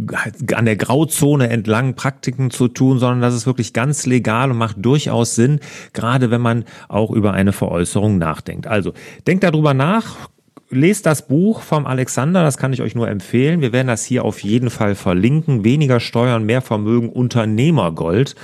an 0.53 0.65
der 0.65 0.75
Grauzone 0.75 1.49
entlang 1.49 1.95
Praktiken 1.95 2.51
zu 2.51 2.67
tun, 2.67 2.99
sondern 2.99 3.21
das 3.21 3.33
ist 3.33 3.45
wirklich 3.45 3.73
ganz 3.73 4.05
legal 4.05 4.51
und 4.51 4.57
macht 4.57 4.77
durchaus 4.79 5.35
Sinn, 5.35 5.59
gerade 5.93 6.31
wenn 6.31 6.41
man 6.41 6.65
auch 6.87 7.11
über 7.11 7.33
eine 7.33 7.53
Veräußerung 7.53 8.17
nachdenkt. 8.17 8.67
Also, 8.67 8.93
denkt 9.25 9.43
darüber 9.43 9.73
nach, 9.73 10.29
lest 10.69 11.05
das 11.05 11.27
Buch 11.27 11.61
vom 11.61 11.85
Alexander, 11.85 12.43
das 12.43 12.57
kann 12.57 12.73
ich 12.73 12.81
euch 12.81 12.95
nur 12.95 13.07
empfehlen. 13.07 13.61
Wir 13.61 13.71
werden 13.73 13.87
das 13.87 14.03
hier 14.03 14.25
auf 14.25 14.43
jeden 14.43 14.69
Fall 14.69 14.95
verlinken. 14.95 15.63
Weniger 15.63 15.99
Steuern, 15.99 16.45
mehr 16.45 16.61
Vermögen, 16.61 17.09
Unternehmergold 17.09 18.35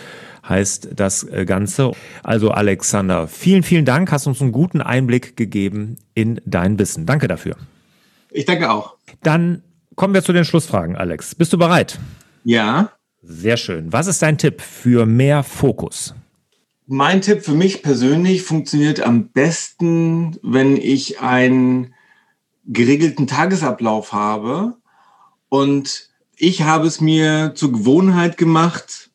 heißt 0.48 0.90
das 0.96 1.24
äh, 1.24 1.46
Ganze. 1.46 1.92
Also 2.22 2.52
Alexander, 2.52 3.28
vielen, 3.28 3.64
vielen 3.64 3.86
Dank, 3.86 4.12
hast 4.12 4.28
uns 4.28 4.42
einen 4.42 4.52
guten 4.52 4.82
Einblick 4.82 5.38
gegeben 5.38 5.96
in 6.14 6.42
dein 6.46 6.78
Wissen. 6.80 7.06
Danke 7.06 7.28
dafür. 7.28 7.56
Ich 8.30 8.46
danke 8.46 8.72
auch. 8.72 8.96
Dann 9.22 9.62
kommen 9.96 10.14
wir 10.14 10.24
zu 10.24 10.34
den 10.34 10.46
Schlussfragen, 10.46 10.96
Alex. 10.96 11.36
Bist 11.36 11.54
du 11.54 11.58
bereit? 11.58 12.00
Ja. 12.44 12.92
Sehr 13.22 13.58
schön. 13.58 13.94
Was 13.94 14.08
ist 14.08 14.22
dein 14.22 14.38
Tipp 14.38 14.62
für 14.62 15.06
mehr 15.06 15.44
Fokus? 15.44 16.14
Mein 16.86 17.22
Tipp 17.22 17.44
für 17.44 17.54
mich 17.54 17.82
persönlich 17.82 18.44
funktioniert 18.44 19.02
am 19.02 19.30
besten, 19.30 20.38
wenn 20.44 20.76
ich 20.76 21.22
einen 21.22 21.94
geregelten 22.66 23.28
Tagesablauf 23.28 24.12
habe. 24.12 24.76
Und 25.48 26.10
ich 26.36 26.64
habe 26.64 26.88
es 26.88 27.00
mir 27.00 27.54
zur 27.56 27.72
Gewohnheit 27.72 28.38
gemacht, 28.38 29.12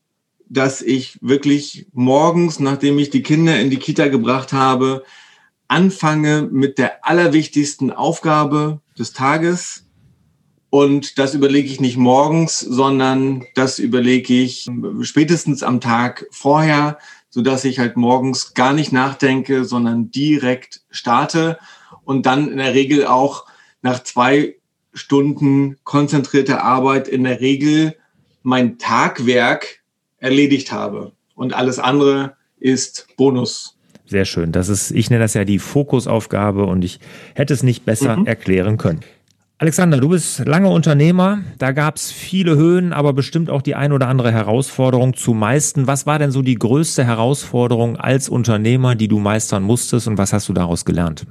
dass 0.49 0.81
ich 0.81 1.19
wirklich 1.21 1.87
morgens, 1.93 2.59
nachdem 2.59 2.99
ich 2.99 3.11
die 3.11 3.23
Kinder 3.23 3.61
in 3.61 3.69
die 3.69 3.77
Kita 3.77 4.09
gebracht 4.09 4.55
habe, 4.55 5.05
anfange 5.67 6.49
mit 6.51 6.79
der 6.79 7.07
allerwichtigsten 7.07 7.93
Aufgabe 7.93 8.81
des 8.99 9.13
Tages 9.13 9.88
und 10.71 11.19
das 11.19 11.35
überlege 11.35 11.69
ich 11.69 11.81
nicht 11.81 11.97
morgens, 11.97 12.61
sondern 12.61 13.45
das 13.55 13.79
überlege 13.79 14.35
ich 14.35 14.69
spätestens 15.03 15.63
am 15.63 15.81
Tag 15.81 16.27
vorher, 16.31 16.99
so 17.31 17.41
dass 17.41 17.65
ich 17.65 17.79
halt 17.79 17.97
morgens 17.97 18.55
gar 18.55 18.73
nicht 18.73 18.93
nachdenke, 18.93 19.65
sondern 19.65 20.11
direkt 20.11 20.83
starte 20.91 21.59
und 22.05 22.27
dann 22.27 22.51
in 22.51 22.59
der 22.59 22.75
Regel 22.75 23.07
auch 23.07 23.47
nach 23.83 24.03
zwei 24.03 24.57
Stunden 24.93 25.77
konzentrierter 25.85 26.63
Arbeit 26.63 27.09
in 27.09 27.25
der 27.25 27.41
Regel 27.41 27.97
mein 28.43 28.79
Tagwerk 28.79 29.81
erledigt 30.19 30.73
habe. 30.73 31.13
Und 31.35 31.55
alles 31.55 31.79
andere 31.79 32.37
ist 32.59 33.07
Bonus. 33.17 33.77
Sehr 34.07 34.25
schön. 34.25 34.53
Das 34.53 34.69
ist, 34.69 34.91
ich 34.91 35.11
nenne 35.11 35.23
das 35.23 35.35
ja 35.35 35.45
die 35.45 35.59
Fokusaufgabe 35.59 36.65
und 36.65 36.83
ich 36.83 36.99
hätte 37.35 37.55
es 37.55 37.63
nicht 37.63 37.85
besser 37.85 38.17
mhm. 38.17 38.27
erklären 38.27 38.79
können. 38.79 39.01
Alexander, 39.61 39.99
du 39.99 40.11
bist 40.11 40.47
lange 40.47 40.69
Unternehmer. 40.69 41.43
Da 41.59 41.73
gab 41.73 41.97
es 41.97 42.13
viele 42.13 42.55
Höhen, 42.55 42.93
aber 42.93 43.13
bestimmt 43.13 43.51
auch 43.51 43.61
die 43.61 43.75
ein 43.75 43.91
oder 43.91 44.07
andere 44.07 44.31
Herausforderung 44.31 45.15
zu 45.15 45.35
meisten. 45.35 45.89
Was 45.89 46.07
war 46.07 46.21
denn 46.21 46.31
so 46.31 46.43
die 46.43 46.55
größte 46.55 47.05
Herausforderung 47.05 47.97
als 47.97 48.29
Unternehmer, 48.29 48.95
die 48.95 49.09
du 49.09 49.19
meistern 49.19 49.65
musstest 49.65 50.07
und 50.07 50.17
was 50.17 50.33
hast 50.33 50.49
du 50.49 50.53
daraus 50.53 50.85
gelernt? 50.85 51.27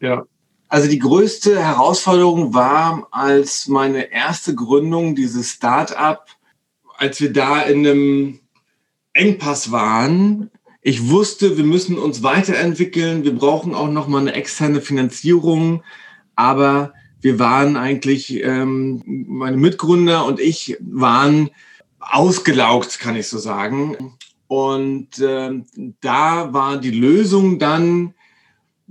Ja, 0.00 0.24
also 0.68 0.86
die 0.86 0.98
größte 0.98 1.58
Herausforderung 1.58 2.52
war, 2.52 3.08
als 3.10 3.68
meine 3.68 4.12
erste 4.12 4.54
Gründung, 4.54 5.14
dieses 5.14 5.52
Start-up, 5.52 6.26
als 6.98 7.22
wir 7.22 7.32
da 7.32 7.62
in 7.62 7.86
einem 7.86 8.40
Engpass 9.14 9.72
waren, 9.72 10.50
ich 10.82 11.08
wusste, 11.08 11.56
wir 11.56 11.64
müssen 11.64 11.96
uns 11.96 12.22
weiterentwickeln, 12.22 13.24
wir 13.24 13.34
brauchen 13.34 13.74
auch 13.74 13.88
noch 13.88 14.08
mal 14.08 14.20
eine 14.20 14.34
externe 14.34 14.82
Finanzierung, 14.82 15.82
aber 16.34 16.92
wir 17.22 17.38
waren 17.38 17.76
eigentlich, 17.76 18.42
ähm, 18.42 19.02
meine 19.06 19.56
Mitgründer 19.56 20.26
und 20.26 20.40
ich 20.40 20.76
waren 20.80 21.50
ausgelaugt, 22.00 22.98
kann 22.98 23.16
ich 23.16 23.28
so 23.28 23.38
sagen. 23.38 23.96
Und 24.48 25.18
äh, 25.20 25.62
da 26.00 26.52
war 26.52 26.76
die 26.78 26.90
Lösung 26.90 27.58
dann 27.58 28.14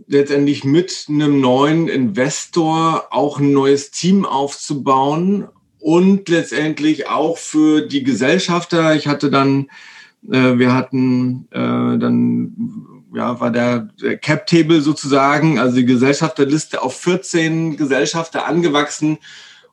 letztendlich 0.08 0.63
mit 0.63 1.06
einem 1.10 1.39
neuen 1.39 1.88
Investor 1.88 3.08
auch 3.12 3.39
ein 3.39 3.54
neues 3.54 3.91
Team 3.91 4.26
aufzubauen 4.26 5.48
und 5.80 6.30
letztendlich 6.30 7.08
auch 7.08 7.38
für 7.38 7.82
die 7.82 8.04
Gesellschafter. 8.04 8.96
Ich 8.96 9.08
hatte 9.08 9.30
dann 9.30 9.67
äh, 10.30 10.58
wir 10.58 10.74
hatten 10.74 11.48
äh, 11.52 11.98
dann, 11.98 12.54
ja, 13.13 13.39
war 13.39 13.52
der, 13.52 13.89
der 14.02 14.17
Cap-Table 14.17 14.82
sozusagen, 14.82 15.60
also 15.60 15.76
die 15.76 15.86
Gesellschafterliste 15.86 16.82
auf 16.82 17.00
14 17.00 17.78
Gesellschafter 17.78 18.45
angewachsen 18.45 19.17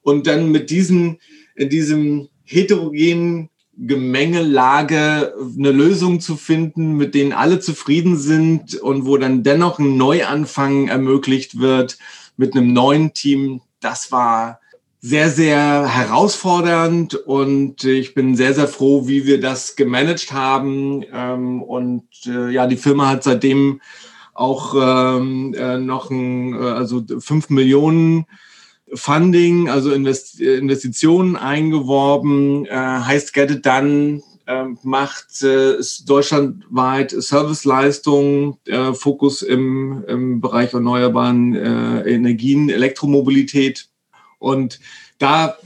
und 0.02 0.26
dann 0.26 0.50
mit 0.50 0.70
diesen, 0.70 1.18
in 1.54 1.68
diesem 1.68 2.28
heterogenen 2.44 3.50
Gemengelage 3.76 5.34
eine 5.56 5.70
Lösung 5.70 6.20
zu 6.20 6.36
finden, 6.36 6.96
mit 6.96 7.14
denen 7.14 7.32
alle 7.32 7.60
zufrieden 7.60 8.16
sind 8.16 8.74
und 8.74 9.06
wo 9.06 9.16
dann 9.18 9.44
dennoch 9.44 9.78
ein 9.78 9.96
Neuanfang 9.96 10.88
ermöglicht 10.88 11.60
wird 11.60 11.96
mit 12.36 12.56
einem 12.56 12.72
neuen 12.72 13.14
Team, 13.14 13.60
das 13.80 14.10
war 14.10 14.60
sehr, 15.00 15.30
sehr 15.30 15.86
herausfordernd 15.86 17.14
und 17.14 17.84
ich 17.84 18.14
bin 18.14 18.34
sehr, 18.34 18.54
sehr 18.54 18.66
froh, 18.66 19.06
wie 19.06 19.26
wir 19.26 19.40
das 19.40 19.76
gemanagt 19.76 20.32
haben. 20.32 21.04
Ähm, 21.12 21.62
und 21.62 22.04
äh, 22.26 22.50
ja, 22.50 22.66
die 22.66 22.76
Firma 22.76 23.08
hat 23.08 23.22
seitdem 23.22 23.80
auch 24.34 24.74
ähm, 24.74 25.54
äh, 25.54 25.78
noch 25.78 26.10
ein, 26.10 26.54
äh, 26.54 26.58
also 26.58 27.04
fünf 27.20 27.48
Millionen 27.50 28.26
Funding, 28.94 29.68
also 29.68 29.92
Invest 29.92 30.40
Investitionen 30.40 31.36
eingeworben, 31.36 32.66
äh, 32.66 32.74
heißt 32.74 33.34
Get 33.34 33.50
It 33.50 33.66
Done, 33.66 34.22
äh, 34.46 34.64
macht 34.82 35.42
äh, 35.42 35.76
deutschlandweit 36.06 37.10
Serviceleistungen, 37.10 38.56
äh, 38.66 38.94
Fokus 38.94 39.42
im, 39.42 40.04
im 40.08 40.40
Bereich 40.40 40.72
erneuerbaren 40.72 41.54
äh, 41.54 42.00
Energien, 42.10 42.70
Elektromobilität 42.70 43.88
und 44.38 44.80
da, 45.18 45.56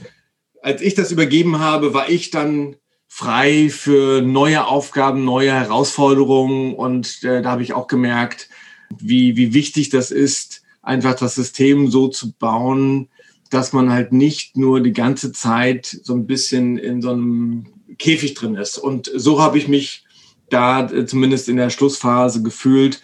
als 0.61 0.81
ich 0.81 0.95
das 0.95 1.11
übergeben 1.11 1.59
habe, 1.59 1.93
war 1.93 2.09
ich 2.09 2.31
dann 2.31 2.75
frei 3.07 3.69
für 3.69 4.21
neue 4.21 4.65
Aufgaben, 4.65 5.23
neue 5.23 5.53
Herausforderungen. 5.53 6.73
Und 6.73 7.23
äh, 7.23 7.43
da 7.43 7.51
habe 7.51 7.61
ich 7.61 7.73
auch 7.73 7.87
gemerkt, 7.87 8.49
wie, 8.97 9.35
wie 9.35 9.53
wichtig 9.53 9.89
das 9.89 10.09
ist, 10.09 10.63
einfach 10.81 11.13
das 11.15 11.35
System 11.35 11.91
so 11.91 12.07
zu 12.07 12.33
bauen, 12.33 13.09
dass 13.51 13.71
man 13.71 13.91
halt 13.91 14.13
nicht 14.13 14.57
nur 14.57 14.81
die 14.81 14.93
ganze 14.93 15.31
Zeit 15.31 15.85
so 15.85 16.13
ein 16.13 16.25
bisschen 16.25 16.77
in 16.79 17.03
so 17.03 17.11
einem 17.11 17.67
Käfig 17.99 18.33
drin 18.33 18.55
ist. 18.55 18.79
Und 18.79 19.11
so 19.13 19.39
habe 19.39 19.59
ich 19.59 19.67
mich 19.67 20.05
da 20.49 20.89
äh, 20.89 21.05
zumindest 21.05 21.49
in 21.49 21.57
der 21.57 21.69
Schlussphase 21.69 22.41
gefühlt 22.41 23.01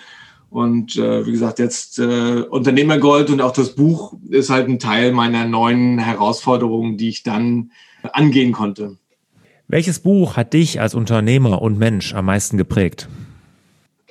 und 0.50 0.96
äh, 0.98 1.26
wie 1.26 1.32
gesagt, 1.32 1.60
jetzt 1.60 2.00
äh, 2.00 2.42
Unternehmergold 2.50 3.30
und 3.30 3.42
auch 3.42 3.52
das 3.52 3.76
Buch 3.76 4.14
ist 4.30 4.50
halt 4.50 4.68
ein 4.68 4.80
Teil 4.80 5.12
meiner 5.12 5.46
neuen 5.46 6.00
Herausforderungen, 6.00 6.98
die 6.98 7.10
ich 7.10 7.24
dann 7.24 7.72
angehen 8.14 8.52
konnte. 8.52 8.98
Welches 9.68 10.00
Buch 10.00 10.36
hat 10.36 10.54
dich 10.54 10.82
als 10.82 10.96
Unternehmer 10.96 11.62
und 11.62 11.78
Mensch 11.78 12.16
am 12.16 12.26
meisten 12.26 12.58
geprägt? 12.58 13.08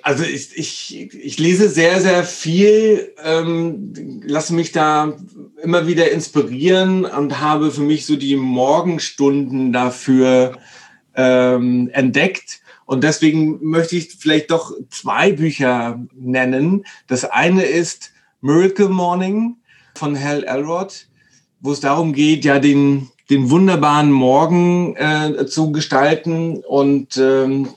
Also 0.03 0.23
ich, 0.23 0.57
ich, 0.57 1.11
ich 1.13 1.39
lese 1.39 1.69
sehr, 1.69 2.01
sehr 2.01 2.23
viel, 2.23 3.13
ähm, 3.23 4.23
lasse 4.25 4.55
mich 4.55 4.71
da 4.71 5.15
immer 5.63 5.89
wieder 5.89 6.13
inspirieren 6.13 7.05
und 7.05 7.41
habe 7.41 7.73
für 7.73 7.83
mich 7.83 8.07
so 8.07 8.15
die 8.15 8.37
Morgenstunden 8.37 9.73
dafür 9.73 10.57
ähm, 11.17 11.91
entdeckt 11.93 12.61
und 12.89 13.05
deswegen 13.05 13.59
möchte 13.63 13.97
ich 13.97 14.17
vielleicht 14.19 14.51
doch 14.51 14.73
zwei 14.89 15.33
Bücher 15.33 16.03
nennen. 16.15 16.87
Das 17.07 17.27
eine 17.27 17.65
ist 17.65 18.13
Miracle 18.41 18.89
Morning 18.89 19.57
von 19.95 20.19
Hal 20.19 20.43
Elrod, 20.45 21.07
wo 21.61 21.73
es 21.73 21.81
darum 21.81 22.15
geht, 22.15 22.47
ja, 22.47 22.59
den, 22.59 23.11
den 23.29 23.51
wunderbaren 23.51 24.11
Morgen 24.11 24.97
äh, 24.97 25.45
zu 25.45 25.71
gestalten. 25.71 26.65
Und 26.67 27.19
ähm, 27.19 27.69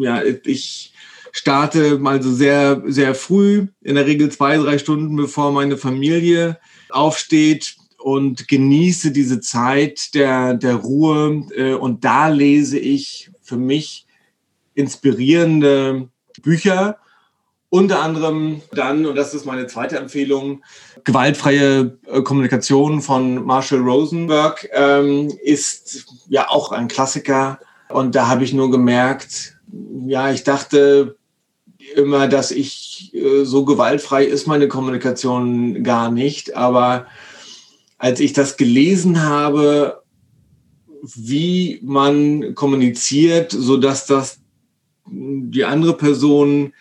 ja, 0.00 0.20
ich 0.24 0.92
starte 1.30 2.00
mal 2.00 2.20
so 2.20 2.32
sehr, 2.32 2.82
sehr 2.86 3.14
früh, 3.14 3.68
in 3.82 3.94
der 3.94 4.06
Regel 4.06 4.32
zwei, 4.32 4.56
drei 4.56 4.78
Stunden, 4.78 5.14
bevor 5.14 5.52
meine 5.52 5.76
Familie 5.76 6.58
aufsteht 6.90 7.76
und 7.98 8.48
genieße 8.48 9.12
diese 9.12 9.38
Zeit 9.40 10.12
der, 10.16 10.54
der 10.54 10.74
Ruhe. 10.74 11.46
Äh, 11.54 11.74
und 11.74 12.04
da 12.04 12.26
lese 12.26 12.80
ich 12.80 13.30
für 13.42 13.56
mich 13.56 14.05
inspirierende 14.76 16.08
Bücher. 16.42 16.98
Unter 17.68 18.00
anderem 18.00 18.62
dann, 18.72 19.06
und 19.06 19.16
das 19.16 19.34
ist 19.34 19.44
meine 19.44 19.66
zweite 19.66 19.96
Empfehlung, 19.96 20.62
Gewaltfreie 21.02 21.98
äh, 22.06 22.22
Kommunikation 22.22 23.02
von 23.02 23.44
Marshall 23.44 23.80
Rosenberg 23.80 24.68
ähm, 24.72 25.32
ist 25.42 26.06
ja 26.28 26.48
auch 26.48 26.70
ein 26.70 26.86
Klassiker. 26.86 27.58
Und 27.88 28.14
da 28.14 28.28
habe 28.28 28.44
ich 28.44 28.52
nur 28.52 28.70
gemerkt, 28.70 29.56
ja, 30.06 30.30
ich 30.30 30.44
dachte 30.44 31.16
immer, 31.96 32.28
dass 32.28 32.50
ich 32.50 33.12
äh, 33.14 33.44
so 33.44 33.64
gewaltfrei 33.64 34.24
ist 34.24 34.46
meine 34.46 34.68
Kommunikation 34.68 35.82
gar 35.82 36.10
nicht. 36.10 36.54
Aber 36.56 37.06
als 37.98 38.20
ich 38.20 38.32
das 38.32 38.56
gelesen 38.56 39.22
habe, 39.24 40.02
wie 41.02 41.80
man 41.82 42.54
kommuniziert, 42.54 43.52
so 43.52 43.76
dass 43.76 44.06
das 44.06 44.40
die 45.08 45.64
andere 45.64 45.96
Person 45.96 46.72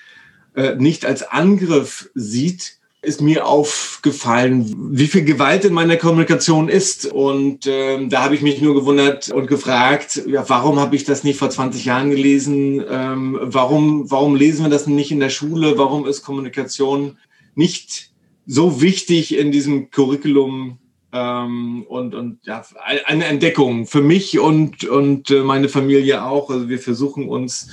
äh, 0.55 0.75
nicht 0.75 1.05
als 1.05 1.23
Angriff 1.23 2.09
sieht, 2.15 2.77
ist 3.05 3.21
mir 3.21 3.45
aufgefallen, 3.45 4.91
wie 4.91 5.07
viel 5.07 5.23
Gewalt 5.23 5.63
in 5.63 5.73
meiner 5.73 5.95
Kommunikation 5.95 6.67
ist. 6.67 7.05
Und 7.05 7.67
ähm, 7.67 8.09
da 8.09 8.23
habe 8.23 8.35
ich 8.35 8.41
mich 8.41 8.61
nur 8.61 8.73
gewundert 8.73 9.29
und 9.29 9.47
gefragt, 9.47 10.23
ja, 10.27 10.47
warum 10.49 10.79
habe 10.79 10.95
ich 10.95 11.03
das 11.03 11.23
nicht 11.23 11.37
vor 11.37 11.49
20 11.49 11.85
Jahren 11.85 12.09
gelesen? 12.09 12.83
Ähm, 12.89 13.37
warum, 13.41 14.09
warum 14.09 14.35
lesen 14.35 14.65
wir 14.65 14.69
das 14.69 14.87
nicht 14.87 15.11
in 15.11 15.19
der 15.19 15.29
Schule? 15.29 15.77
Warum 15.77 16.07
ist 16.07 16.23
Kommunikation 16.23 17.17
nicht 17.53 18.11
so 18.45 18.81
wichtig 18.81 19.37
in 19.37 19.51
diesem 19.51 19.91
Curriculum? 19.91 20.79
Ähm, 21.13 21.85
und, 21.87 22.13
und 22.13 22.39
ja, 22.43 22.65
eine 23.05 23.25
Entdeckung 23.25 23.85
für 23.85 24.01
mich 24.01 24.37
und, 24.39 24.83
und 24.83 25.31
äh, 25.31 25.41
meine 25.41 25.69
Familie 25.69 26.25
auch. 26.25 26.49
Also 26.49 26.67
wir 26.67 26.79
versuchen 26.79 27.29
uns 27.29 27.69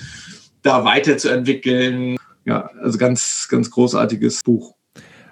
da 0.62 0.85
weiterzuentwickeln. 0.85 2.16
Ja, 2.44 2.70
also 2.81 2.98
ganz, 2.98 3.46
ganz 3.51 3.70
großartiges 3.70 4.42
Buch. 4.42 4.75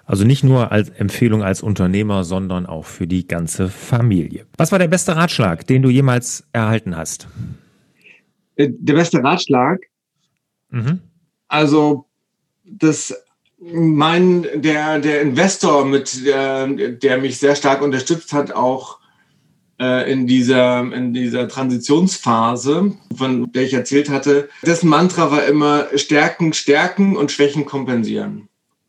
Also 0.05 0.25
nicht 0.25 0.43
nur 0.43 0.71
als 0.71 0.89
Empfehlung 0.89 1.43
als 1.43 1.61
Unternehmer, 1.61 2.23
sondern 2.23 2.65
auch 2.65 2.85
für 2.85 3.07
die 3.07 3.27
ganze 3.27 3.69
Familie. 3.69 4.45
Was 4.57 4.71
war 4.71 4.79
der 4.79 4.87
beste 4.87 5.15
Ratschlag, 5.15 5.65
den 5.67 5.81
du 5.81 5.89
jemals 5.89 6.45
erhalten 6.51 6.97
hast? 6.97 7.27
Äh, 8.55 8.69
der 8.71 8.93
beste 8.95 9.23
Ratschlag? 9.23 9.79
Mhm. 10.69 10.99
Also, 11.47 12.05
das, 12.65 13.13
mein, 13.59 14.47
der, 14.55 14.99
der 14.99 15.21
Investor, 15.21 15.85
mit 15.85 16.25
der, 16.25 16.67
der 16.67 17.17
mich 17.19 17.37
sehr 17.37 17.55
stark 17.55 17.81
unterstützt 17.81 18.33
hat, 18.33 18.51
auch 18.51 19.00
in 20.11 20.27
dieser, 20.27 20.79
in 20.93 21.13
dieser 21.13 21.47
Transitionsphase, 21.47 22.93
von 23.15 23.51
der 23.51 23.63
ich 23.63 23.73
erzählt 23.73 24.09
hatte, 24.09 24.49
das 24.63 24.83
Mantra 24.83 25.31
war 25.31 25.45
immer 25.45 25.87
Stärken, 25.95 26.53
Stärken 26.53 27.17
und 27.17 27.31
Schwächen 27.31 27.65
kompensieren. 27.65 28.47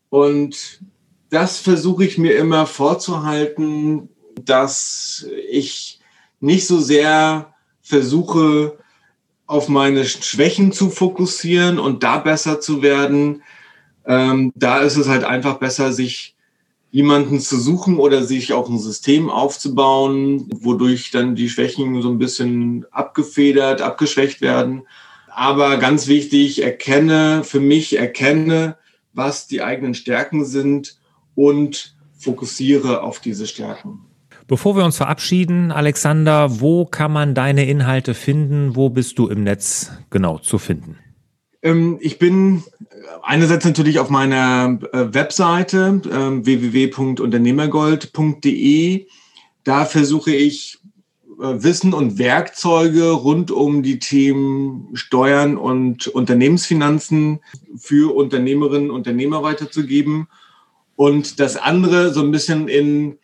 Und 0.09 0.81
das 1.29 1.59
versuche 1.59 2.05
ich 2.05 2.17
mir 2.17 2.35
immer 2.35 2.65
vorzuhalten, 2.67 4.09
dass 4.39 5.25
ich 5.49 5.99
nicht 6.39 6.67
so 6.67 6.79
sehr 6.79 7.53
versuche, 7.81 8.77
auf 9.47 9.69
meine 9.69 10.05
Schwächen 10.05 10.71
zu 10.71 10.89
fokussieren 10.89 11.79
und 11.79 12.03
da 12.03 12.17
besser 12.19 12.59
zu 12.59 12.81
werden, 12.81 13.41
Ähm, 14.05 14.51
da 14.55 14.79
ist 14.79 14.97
es 14.97 15.07
halt 15.07 15.23
einfach 15.23 15.59
besser, 15.59 15.93
sich 15.93 16.32
jemanden 16.93 17.39
zu 17.39 17.59
suchen 17.59 17.97
oder 17.97 18.23
sich 18.23 18.53
auch 18.53 18.69
ein 18.69 18.77
System 18.77 19.31
aufzubauen, 19.31 20.47
wodurch 20.53 21.09
dann 21.09 21.33
die 21.33 21.49
Schwächen 21.49 21.99
so 22.03 22.09
ein 22.09 22.19
bisschen 22.19 22.85
abgefedert, 22.91 23.81
abgeschwächt 23.81 24.41
werden. 24.41 24.83
Aber 25.27 25.77
ganz 25.77 26.07
wichtig, 26.07 26.61
erkenne, 26.61 27.43
für 27.43 27.59
mich 27.59 27.97
erkenne, 27.97 28.77
was 29.11 29.47
die 29.47 29.63
eigenen 29.63 29.95
Stärken 29.95 30.45
sind 30.45 30.99
und 31.33 31.95
fokussiere 32.15 33.01
auf 33.01 33.19
diese 33.19 33.47
Stärken. 33.47 34.01
Bevor 34.45 34.75
wir 34.75 34.85
uns 34.85 34.97
verabschieden, 34.97 35.71
Alexander, 35.71 36.59
wo 36.59 36.85
kann 36.85 37.11
man 37.11 37.33
deine 37.33 37.65
Inhalte 37.65 38.13
finden? 38.13 38.75
Wo 38.75 38.89
bist 38.89 39.17
du 39.17 39.29
im 39.29 39.43
Netz 39.43 39.91
genau 40.11 40.37
zu 40.37 40.59
finden? 40.59 40.99
Ähm, 41.63 41.97
ich 42.01 42.19
bin 42.19 42.61
einerseits 43.23 43.65
natürlich 43.65 43.97
auf 43.99 44.09
meiner 44.09 44.77
äh, 44.91 45.13
Webseite 45.13 46.01
ähm, 46.11 46.45
www.unternehmergold.de. 46.45 49.07
Da 49.63 49.85
versuche 49.85 50.35
ich 50.35 50.79
äh, 51.39 51.63
Wissen 51.63 51.93
und 51.93 52.17
Werkzeuge 52.19 53.11
rund 53.11 53.49
um 53.49 53.81
die 53.81 53.99
Themen 53.99 54.89
Steuern 54.93 55.55
und 55.57 56.07
Unternehmensfinanzen 56.07 57.39
für 57.77 58.13
Unternehmerinnen 58.13 58.91
und 58.91 58.97
Unternehmer 58.97 59.41
weiterzugeben. 59.41 60.27
Und 60.95 61.39
das 61.39 61.57
andere 61.57 62.13
so 62.13 62.21
ein 62.21 62.29
bisschen 62.31 62.67
in 62.67 63.17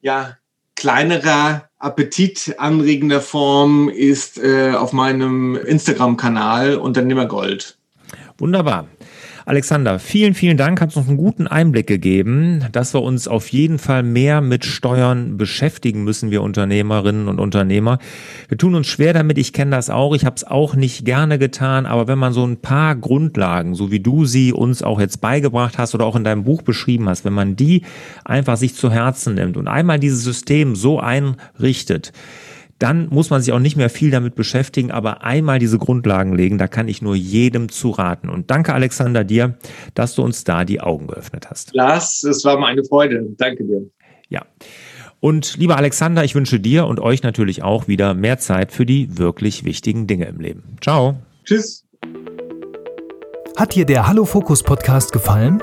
ja, 0.00 0.38
kleinerer, 0.82 1.68
appetitanregender 1.78 3.20
Form 3.20 3.88
ist 3.88 4.42
äh, 4.42 4.72
auf 4.72 4.92
meinem 4.92 5.54
Instagram-Kanal 5.54 6.74
Unternehmergold. 6.74 7.78
Wunderbar. 8.36 8.88
Alexander, 9.44 9.98
vielen, 9.98 10.34
vielen 10.34 10.56
Dank. 10.56 10.80
Hast 10.80 10.96
uns 10.96 11.08
einen 11.08 11.16
guten 11.16 11.48
Einblick 11.48 11.88
gegeben, 11.88 12.64
dass 12.70 12.94
wir 12.94 13.02
uns 13.02 13.26
auf 13.26 13.48
jeden 13.48 13.80
Fall 13.80 14.04
mehr 14.04 14.40
mit 14.40 14.64
Steuern 14.64 15.36
beschäftigen 15.36 16.04
müssen, 16.04 16.30
wir 16.30 16.42
Unternehmerinnen 16.42 17.26
und 17.26 17.40
Unternehmer. 17.40 17.98
Wir 18.48 18.56
tun 18.56 18.76
uns 18.76 18.86
schwer 18.86 19.12
damit. 19.12 19.38
Ich 19.38 19.52
kenne 19.52 19.72
das 19.72 19.90
auch. 19.90 20.14
Ich 20.14 20.24
habe 20.24 20.36
es 20.36 20.44
auch 20.44 20.76
nicht 20.76 21.04
gerne 21.04 21.40
getan. 21.40 21.86
Aber 21.86 22.06
wenn 22.06 22.20
man 22.20 22.32
so 22.32 22.46
ein 22.46 22.58
paar 22.58 22.94
Grundlagen, 22.94 23.74
so 23.74 23.90
wie 23.90 23.98
du 23.98 24.26
sie 24.26 24.52
uns 24.52 24.84
auch 24.84 25.00
jetzt 25.00 25.20
beigebracht 25.20 25.76
hast 25.76 25.96
oder 25.96 26.06
auch 26.06 26.14
in 26.14 26.22
deinem 26.22 26.44
Buch 26.44 26.62
beschrieben 26.62 27.08
hast, 27.08 27.24
wenn 27.24 27.32
man 27.32 27.56
die 27.56 27.82
einfach 28.24 28.56
sich 28.56 28.76
zu 28.76 28.92
Herzen 28.92 29.34
nimmt 29.34 29.56
und 29.56 29.66
einmal 29.66 29.98
dieses 29.98 30.22
System 30.22 30.76
so 30.76 31.00
einrichtet, 31.00 32.12
dann 32.82 33.08
muss 33.10 33.30
man 33.30 33.40
sich 33.40 33.52
auch 33.52 33.60
nicht 33.60 33.76
mehr 33.76 33.90
viel 33.90 34.10
damit 34.10 34.34
beschäftigen, 34.34 34.90
aber 34.90 35.22
einmal 35.22 35.60
diese 35.60 35.78
Grundlagen 35.78 36.34
legen, 36.34 36.58
da 36.58 36.66
kann 36.66 36.88
ich 36.88 37.00
nur 37.00 37.14
jedem 37.14 37.68
zu 37.68 37.90
raten. 37.90 38.28
Und 38.28 38.50
danke, 38.50 38.74
Alexander, 38.74 39.22
dir, 39.22 39.56
dass 39.94 40.16
du 40.16 40.22
uns 40.22 40.42
da 40.42 40.64
die 40.64 40.80
Augen 40.80 41.06
geöffnet 41.06 41.48
hast. 41.48 41.72
Lars, 41.74 42.24
es 42.24 42.44
war 42.44 42.58
mir 42.58 42.66
eine 42.66 42.84
Freude. 42.84 43.24
Danke 43.38 43.64
dir. 43.64 43.82
Ja. 44.28 44.44
Und 45.20 45.56
lieber 45.56 45.76
Alexander, 45.76 46.24
ich 46.24 46.34
wünsche 46.34 46.58
dir 46.58 46.86
und 46.86 46.98
euch 46.98 47.22
natürlich 47.22 47.62
auch 47.62 47.86
wieder 47.86 48.14
mehr 48.14 48.38
Zeit 48.38 48.72
für 48.72 48.84
die 48.84 49.16
wirklich 49.16 49.64
wichtigen 49.64 50.08
Dinge 50.08 50.26
im 50.26 50.40
Leben. 50.40 50.76
Ciao. 50.80 51.14
Tschüss. 51.44 51.86
Hat 53.56 53.76
dir 53.76 53.86
der 53.86 54.08
Hallo 54.08 54.24
Fokus 54.24 54.64
Podcast 54.64 55.12
gefallen? 55.12 55.62